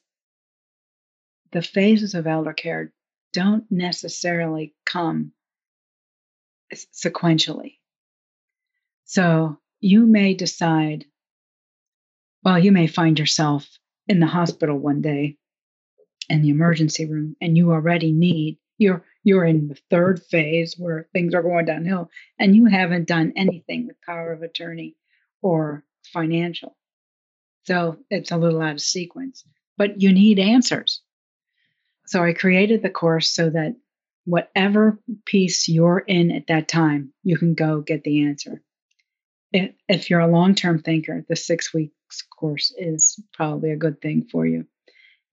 the 1.51 1.61
phases 1.61 2.13
of 2.13 2.27
elder 2.27 2.53
care 2.53 2.93
don't 3.33 3.65
necessarily 3.71 4.75
come 4.85 5.31
sequentially. 6.73 7.77
So 9.07 9.57
you 9.79 10.05
may 10.05 10.33
decide, 10.33 11.05
well, 12.43 12.59
you 12.59 12.71
may 12.71 12.87
find 12.87 13.17
yourself 13.17 13.67
in 14.07 14.19
the 14.19 14.27
hospital 14.27 14.77
one 14.77 15.01
day 15.01 15.37
in 16.29 16.41
the 16.41 16.49
emergency 16.49 17.05
room 17.05 17.35
and 17.41 17.57
you 17.57 17.71
already 17.71 18.11
need 18.11 18.57
you're 18.77 19.03
you're 19.23 19.45
in 19.45 19.69
the 19.69 19.79
third 19.89 20.21
phase 20.23 20.75
where 20.77 21.07
things 21.11 21.33
are 21.33 21.41
going 21.41 21.65
downhill 21.65 22.09
and 22.37 22.55
you 22.55 22.65
haven't 22.65 23.07
done 23.07 23.33
anything 23.35 23.87
with 23.87 24.01
power 24.01 24.31
of 24.31 24.41
attorney 24.41 24.95
or 25.41 25.83
financial. 26.13 26.75
So 27.63 27.97
it's 28.09 28.31
a 28.31 28.37
little 28.37 28.61
out 28.61 28.73
of 28.73 28.81
sequence, 28.81 29.43
but 29.77 30.01
you 30.01 30.13
need 30.13 30.39
answers. 30.39 31.01
So 32.05 32.23
I 32.23 32.33
created 32.33 32.81
the 32.81 32.89
course 32.89 33.29
so 33.29 33.49
that 33.49 33.75
whatever 34.25 34.99
piece 35.25 35.67
you're 35.67 35.99
in 35.99 36.31
at 36.31 36.47
that 36.47 36.67
time, 36.67 37.13
you 37.23 37.37
can 37.37 37.53
go 37.53 37.81
get 37.81 38.03
the 38.03 38.25
answer. 38.25 38.61
If, 39.53 40.09
you're 40.09 40.19
a 40.19 40.27
long 40.27 40.55
term 40.55 40.81
thinker, 40.81 41.23
the 41.27 41.35
six 41.35 41.73
weeks 41.73 42.21
course 42.37 42.73
is 42.77 43.19
probably 43.33 43.71
a 43.71 43.77
good 43.77 44.01
thing 44.01 44.27
for 44.31 44.45
you. 44.45 44.65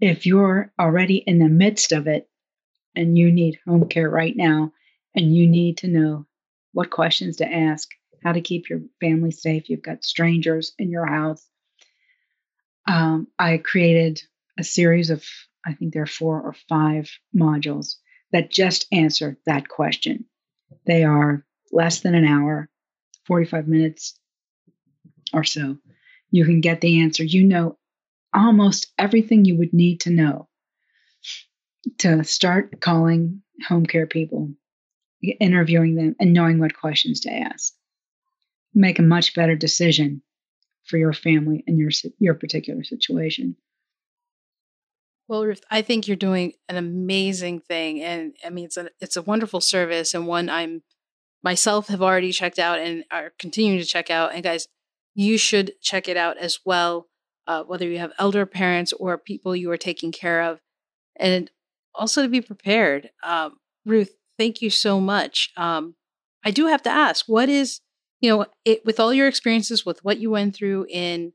If 0.01 0.27
you're 0.27 0.73
already 0.79 1.17
in 1.17 1.39
the 1.39 1.49
midst 1.49 1.93
of 1.93 2.07
it, 2.07 2.29
and 2.97 3.19
you 3.19 3.33
need 3.33 3.59
home 3.67 3.89
care 3.89 4.09
right 4.09 4.37
now, 4.37 4.73
and 5.15 5.35
you 5.35 5.49
need 5.49 5.79
to 5.79 5.89
know 5.89 6.27
what 6.73 6.91
questions 6.91 7.37
to 7.37 7.53
ask, 7.53 7.89
how 8.23 8.33
to 8.33 8.41
keep 8.41 8.69
your 8.69 8.81
family 9.01 9.31
safe. 9.31 9.69
You've 9.69 9.83
got 9.83 10.05
strangers 10.05 10.73
in 10.79 10.91
your 10.91 11.07
house. 11.07 11.47
Um, 12.89 13.29
I 13.39 13.59
created 13.59 14.23
a 14.59 14.65
series 14.65 15.11
of, 15.11 15.25
I 15.67 15.75
think 15.75 15.93
there 15.93 16.03
are 16.03 16.07
four 16.07 16.41
or 16.41 16.55
five 16.69 17.11
modules 17.37 17.97
that 18.33 18.51
just 18.51 18.87
answer 18.93 19.39
that 19.47 19.69
question. 19.69 20.25
They 20.87 21.05
are 21.05 21.45
less 21.73 22.01
than 22.01 22.15
an 22.15 22.25
hour, 22.25 22.69
45 23.27 23.69
minutes 23.69 24.19
or 25.33 25.45
so. 25.45 25.79
You 26.31 26.45
can 26.45 26.61
get 26.61 26.81
the 26.81 27.01
answer. 27.01 27.25
You 27.25 27.45
know 27.45 27.79
almost 28.35 28.93
everything 28.99 29.45
you 29.45 29.57
would 29.57 29.73
need 29.73 30.01
to 30.01 30.11
know 30.11 30.49
to 31.99 32.25
start 32.25 32.81
calling 32.81 33.43
home 33.69 33.87
care 33.87 34.07
people, 34.07 34.51
interviewing 35.41 35.95
them, 35.95 36.17
and 36.19 36.33
knowing 36.33 36.59
what 36.59 36.77
questions 36.77 37.21
to 37.21 37.31
ask. 37.31 37.73
Make 38.75 38.99
a 38.99 39.03
much 39.03 39.35
better 39.35 39.55
decision 39.55 40.23
for 40.85 40.99
your 40.99 41.13
family 41.13 41.63
and 41.67 41.79
your 41.79 41.91
your 42.19 42.35
particular 42.35 42.83
situation. 42.85 43.57
Well, 45.29 45.47
Ruth, 45.47 45.63
I 45.71 45.81
think 45.81 46.07
you're 46.07 46.17
doing 46.17 46.53
an 46.69 46.77
amazing 46.77 47.61
thing, 47.61 48.03
and 48.03 48.35
I 48.45 48.51
mean 48.51 48.67
it's 48.67 48.77
a 48.77 48.91
it's 49.01 49.17
a 49.17 49.23
wonderful 49.23 49.61
service 49.61 50.13
and 50.13 50.27
one 50.27 50.49
I'm 50.49 50.83
myself 51.45 51.89
have 51.89 52.03
already 52.03 52.33
checked 52.33 52.59
out 52.59 52.79
and 52.79 53.05
are 53.11 53.33
continuing 53.39 53.79
to 53.79 53.85
check 53.85 54.11
out. 54.11 54.33
And 54.35 54.43
guys, 54.43 54.67
you 55.15 55.39
should 55.39 55.73
check 55.81 56.09
it 56.09 56.17
out 56.17 56.39
as 56.39 56.59
well, 56.65 57.07
uh, 57.47 57.63
whether 57.63 57.87
you 57.87 57.99
have 57.99 58.13
elder 58.19 58.47
parents 58.47 58.93
or 58.95 59.19
people 59.19 59.55
you 59.55 59.71
are 59.71 59.77
taking 59.77 60.11
care 60.11 60.43
of, 60.43 60.61
and 61.15 61.51
also 61.95 62.23
to 62.23 62.29
be 62.29 62.41
prepared. 62.41 63.11
Um, 63.23 63.59
Ruth, 63.85 64.17
thank 64.39 64.63
you 64.63 64.71
so 64.71 65.01
much. 65.01 65.51
Um, 65.57 65.95
I 66.45 66.51
do 66.51 66.67
have 66.67 66.83
to 66.85 66.91
ask, 66.91 67.27
what 67.27 67.49
is 67.49 67.81
you 68.21 68.31
know 68.31 68.47
it, 68.65 68.85
with 68.87 68.99
all 68.99 69.13
your 69.13 69.29
experiences 69.29 69.85
with 69.85 70.03
what 70.03 70.19
you 70.19 70.31
went 70.31 70.57
through 70.57 70.87
in 70.89 71.35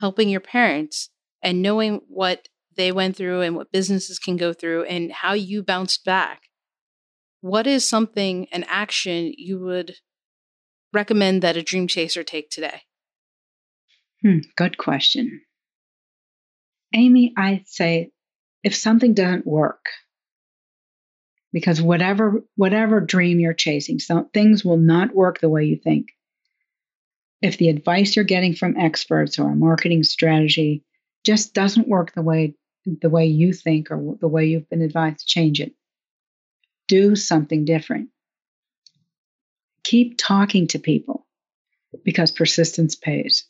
helping 0.00 0.30
your 0.30 0.40
parents 0.40 1.10
and 1.42 1.60
knowing 1.60 2.00
what 2.08 2.48
they 2.76 2.90
went 2.90 3.14
through 3.14 3.42
and 3.42 3.54
what 3.54 3.72
businesses 3.72 4.18
can 4.18 4.36
go 4.36 4.54
through 4.54 4.84
and 4.84 5.12
how 5.12 5.34
you 5.34 5.62
bounced 5.62 6.04
back. 6.04 6.49
What 7.40 7.66
is 7.66 7.88
something, 7.88 8.46
an 8.52 8.64
action 8.68 9.32
you 9.36 9.58
would 9.60 9.96
recommend 10.92 11.42
that 11.42 11.56
a 11.56 11.62
dream 11.62 11.86
chaser 11.86 12.22
take 12.22 12.50
today? 12.50 12.82
Hmm, 14.22 14.38
good 14.56 14.76
question. 14.76 15.40
Amy, 16.94 17.32
I'd 17.36 17.66
say 17.66 18.10
if 18.62 18.74
something 18.74 19.14
doesn't 19.14 19.46
work, 19.46 19.86
because 21.52 21.80
whatever 21.80 22.42
whatever 22.56 23.00
dream 23.00 23.40
you're 23.40 23.54
chasing, 23.54 23.98
some 23.98 24.28
things 24.28 24.64
will 24.64 24.76
not 24.76 25.14
work 25.14 25.40
the 25.40 25.48
way 25.48 25.64
you 25.64 25.76
think. 25.76 26.08
If 27.40 27.56
the 27.56 27.70
advice 27.70 28.16
you're 28.16 28.24
getting 28.24 28.54
from 28.54 28.76
experts 28.76 29.38
or 29.38 29.50
a 29.50 29.56
marketing 29.56 30.02
strategy 30.02 30.84
just 31.24 31.54
doesn't 31.54 31.88
work 31.88 32.12
the 32.14 32.22
way 32.22 32.54
the 32.84 33.08
way 33.08 33.26
you 33.26 33.52
think 33.52 33.90
or 33.90 34.16
the 34.20 34.28
way 34.28 34.46
you've 34.46 34.68
been 34.68 34.82
advised, 34.82 35.20
to 35.20 35.26
change 35.26 35.60
it. 35.60 35.72
Do 36.90 37.14
something 37.14 37.64
different. 37.64 38.08
Keep 39.84 40.18
talking 40.18 40.66
to 40.66 40.80
people 40.80 41.24
because 42.04 42.32
persistence 42.32 42.96
pays. 42.96 43.44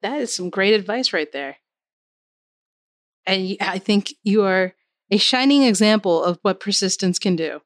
That 0.00 0.22
is 0.22 0.34
some 0.34 0.48
great 0.48 0.72
advice 0.72 1.12
right 1.12 1.30
there. 1.30 1.56
And 3.26 3.58
I 3.60 3.78
think 3.78 4.14
you 4.22 4.44
are 4.44 4.72
a 5.10 5.18
shining 5.18 5.64
example 5.64 6.24
of 6.24 6.38
what 6.40 6.60
persistence 6.60 7.18
can 7.18 7.36
do. 7.36 7.60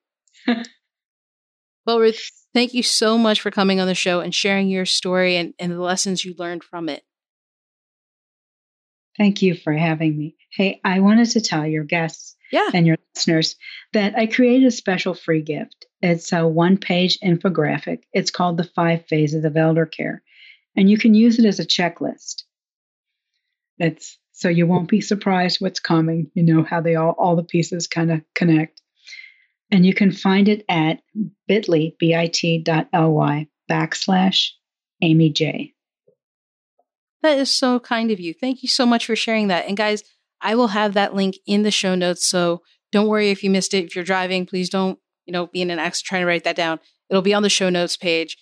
well, 1.87 2.01
Ruth, 2.01 2.33
thank 2.53 2.75
you 2.75 2.83
so 2.83 3.17
much 3.17 3.41
for 3.41 3.53
coming 3.53 3.79
on 3.79 3.87
the 3.87 3.95
show 3.95 4.19
and 4.19 4.35
sharing 4.35 4.69
your 4.69 4.87
story 4.87 5.37
and, 5.37 5.55
and 5.61 5.71
the 5.71 5.81
lessons 5.81 6.25
you 6.25 6.35
learned 6.37 6.65
from 6.65 6.89
it. 6.89 7.05
Thank 9.17 9.41
you 9.41 9.55
for 9.55 9.73
having 9.73 10.19
me. 10.19 10.35
Hey, 10.51 10.81
I 10.85 10.99
wanted 10.99 11.31
to 11.31 11.41
tell 11.41 11.65
your 11.65 11.85
guests 11.85 12.36
yeah. 12.53 12.69
and 12.73 12.87
your 12.87 12.97
listeners 13.15 13.57
that 13.93 14.17
I 14.17 14.27
created 14.27 14.67
a 14.67 14.71
special 14.71 15.15
free 15.15 15.43
gift. 15.43 15.87
It's 16.03 16.33
a 16.33 16.47
one 16.47 16.77
page 16.77 17.19
infographic. 17.25 18.03
It's 18.13 18.31
called 18.31 18.57
The 18.57 18.71
Five 18.75 19.07
Phases 19.07 19.45
of 19.45 19.57
Elder 19.57 19.87
Care, 19.87 20.23
and 20.77 20.91
you 20.91 20.99
can 20.99 21.15
use 21.15 21.39
it 21.39 21.45
as 21.45 21.61
a 21.61 21.67
checklist. 21.67 22.43
It's 23.79 24.19
so 24.33 24.51
you 24.51 24.67
won't 24.67 24.91
be 24.91 25.01
surprised 25.01 25.63
what's 25.63 25.81
coming. 25.81 26.31
You 26.35 26.43
know 26.43 26.63
how 26.63 26.83
they 26.83 26.95
all, 26.95 27.15
all 27.19 27.37
the 27.37 27.43
pieces 27.43 27.87
kind 27.87 28.13
of 28.13 28.21
connect. 28.35 28.83
And 29.71 29.85
you 29.87 29.95
can 29.95 30.13
find 30.13 30.47
it 30.47 30.63
at 30.69 31.01
bit.ly, 31.49 31.95
bit.ly 31.99 33.49
backslash 33.71 34.49
AimeeJ. 35.03 35.73
That 37.23 37.39
is 37.39 37.51
so 37.51 37.81
kind 37.81 38.11
of 38.11 38.21
you. 38.21 38.35
Thank 38.35 38.63
you 38.63 38.69
so 38.69 38.85
much 38.85 39.07
for 39.07 39.17
sharing 39.17 39.49
that. 39.49 39.67
And 39.67 39.77
guys, 39.77 40.05
I 40.41 40.55
will 40.55 40.69
have 40.69 40.95
that 40.95 41.15
link 41.15 41.37
in 41.47 41.63
the 41.63 41.71
show 41.71 41.95
notes. 41.95 42.27
So 42.27 42.63
don't 42.93 43.09
worry 43.09 43.31
if 43.31 43.43
you 43.43 43.51
missed 43.51 43.75
it. 43.75 43.85
If 43.85 43.95
you're 43.95 44.05
driving, 44.05 44.47
please 44.47 44.69
don't, 44.69 44.99
you 45.25 45.33
know, 45.33 45.47
be 45.47 45.63
in 45.63 45.71
an 45.71 45.79
accident 45.79 46.09
trying 46.09 46.23
to 46.23 46.27
write 46.27 46.45
that 46.45 46.57
down. 46.57 46.81
It'll 47.11 47.23
be 47.23 47.35
on 47.35 47.43
the 47.43 47.49
show 47.49 47.69
notes 47.69 47.97
page. 47.97 48.37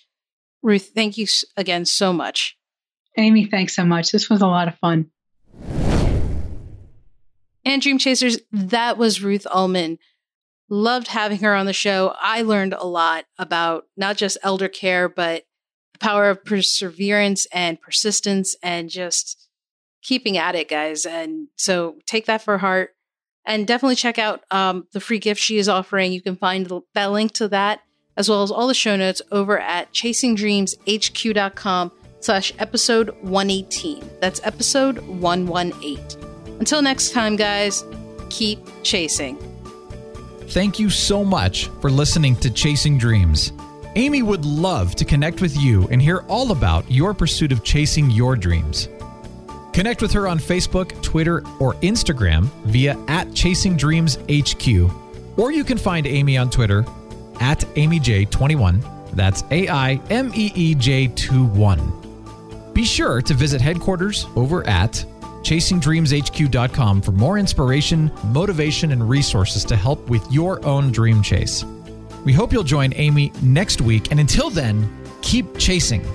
Ruth, 0.61 0.91
thank 0.95 1.17
you 1.17 1.27
again 1.57 1.85
so 1.85 2.11
much. 2.11 2.57
Amy, 3.17 3.45
thanks 3.45 3.75
so 3.75 3.85
much. 3.85 4.11
This 4.11 4.29
was 4.29 4.41
a 4.41 4.47
lot 4.47 4.67
of 4.67 4.77
fun. 4.79 5.11
And 7.63 7.81
Dream 7.81 7.97
Chasers, 7.97 8.39
that 8.51 8.97
was 8.97 9.23
Ruth 9.23 9.47
Ullman. 9.49 9.97
Loved 10.69 11.07
having 11.07 11.39
her 11.39 11.55
on 11.55 11.65
the 11.65 11.73
show. 11.73 12.13
I 12.19 12.41
learned 12.41 12.73
a 12.73 12.85
lot 12.85 13.25
about 13.37 13.85
not 13.95 14.17
just 14.17 14.37
elder 14.43 14.67
care, 14.67 15.07
but 15.07 15.43
the 15.93 15.99
power 15.99 16.29
of 16.29 16.43
perseverance 16.43 17.47
and 17.51 17.79
persistence 17.79 18.55
and 18.61 18.89
just 18.89 19.44
keeping 20.05 20.37
at 20.37 20.55
it, 20.55 20.69
guys. 20.69 21.05
And 21.05 21.47
so 21.57 21.95
take 22.05 22.27
that 22.27 22.43
for 22.43 22.59
heart 22.59 22.95
and 23.45 23.65
definitely 23.67 23.95
check 23.95 24.19
out 24.19 24.43
um, 24.51 24.87
the 24.93 24.99
free 24.99 25.19
gift 25.19 25.41
she 25.41 25.57
is 25.57 25.67
offering. 25.67 26.13
You 26.13 26.21
can 26.21 26.35
find 26.35 26.71
that 26.93 27.07
link 27.07 27.33
to 27.33 27.47
that 27.49 27.81
as 28.17 28.29
well 28.29 28.43
as 28.43 28.51
all 28.51 28.67
the 28.67 28.73
show 28.73 28.95
notes 28.95 29.21
over 29.31 29.59
at 29.59 29.91
chasingdreamshq.com 29.93 31.91
slash 32.21 32.53
episode 32.59 33.09
118. 33.21 34.09
That's 34.21 34.39
episode 34.43 34.99
118. 34.99 35.99
Until 36.59 36.81
next 36.81 37.11
time, 37.11 37.35
guys, 37.35 37.83
keep 38.29 38.59
chasing. 38.83 39.37
Thank 40.49 40.79
you 40.79 40.89
so 40.89 41.25
much 41.25 41.67
for 41.81 41.89
listening 41.89 42.35
to 42.37 42.49
Chasing 42.51 42.97
Dreams. 42.97 43.51
Amy 43.95 44.21
would 44.21 44.45
love 44.45 44.95
to 44.95 45.05
connect 45.05 45.41
with 45.41 45.57
you 45.57 45.87
and 45.89 46.01
hear 46.01 46.19
all 46.27 46.51
about 46.51 46.89
your 46.91 47.13
pursuit 47.13 47.51
of 47.51 47.63
chasing 47.63 48.11
your 48.11 48.35
dreams. 48.35 48.87
Connect 49.75 50.01
with 50.01 50.13
her 50.13 50.25
on 50.25 50.39
Facebook, 50.39 51.01
Twitter, 51.01 51.43
or 51.59 51.73
Instagram 51.81 52.45
via 52.63 52.97
at 53.09 53.33
Chasing 53.33 53.75
Dreams 53.75 54.17
HQ, 54.31 54.89
or 55.37 55.51
you 55.51 55.65
can 55.65 55.77
find 55.77 56.07
Amy 56.07 56.37
on 56.37 56.49
Twitter 56.49 56.85
at 57.41 57.59
AimeeJ21. 57.59 59.11
That's 59.11 59.43
A 59.51 59.67
I 59.67 59.99
M 60.09 60.31
E 60.33 60.53
E 60.55 60.75
J 60.75 61.09
21. 61.09 62.71
Be 62.73 62.85
sure 62.85 63.21
to 63.23 63.33
visit 63.33 63.59
headquarters 63.59 64.27
over 64.37 64.65
at 64.65 65.05
chasingdreamshq.com 65.41 67.01
for 67.01 67.11
more 67.11 67.37
inspiration, 67.37 68.09
motivation, 68.27 68.93
and 68.93 69.09
resources 69.09 69.65
to 69.65 69.75
help 69.75 70.07
with 70.07 70.25
your 70.31 70.65
own 70.65 70.89
dream 70.89 71.21
chase. 71.21 71.65
We 72.23 72.31
hope 72.31 72.53
you'll 72.53 72.63
join 72.63 72.93
Amy 72.95 73.33
next 73.41 73.81
week. 73.81 74.09
And 74.11 74.21
until 74.21 74.49
then, 74.49 74.89
keep 75.21 75.57
chasing. 75.57 76.05